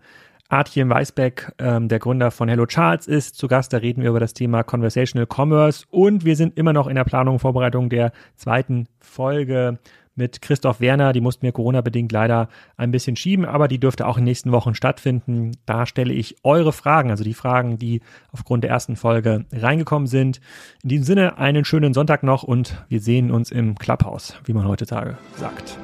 [0.49, 3.73] Artjen Weisbeck, ähm, der Gründer von Hello Charts, ist zu Gast.
[3.73, 7.03] Da reden wir über das Thema Conversational Commerce und wir sind immer noch in der
[7.03, 9.79] Planung und Vorbereitung der zweiten Folge
[10.15, 11.13] mit Christoph Werner.
[11.13, 14.51] Die mussten wir Corona-bedingt leider ein bisschen schieben, aber die dürfte auch in den nächsten
[14.51, 15.51] Wochen stattfinden.
[15.65, 18.01] Da stelle ich eure Fragen, also die Fragen, die
[18.31, 20.39] aufgrund der ersten Folge reingekommen sind.
[20.83, 24.67] In diesem Sinne einen schönen Sonntag noch und wir sehen uns im Clubhouse, wie man
[24.67, 25.77] heutzutage sagt.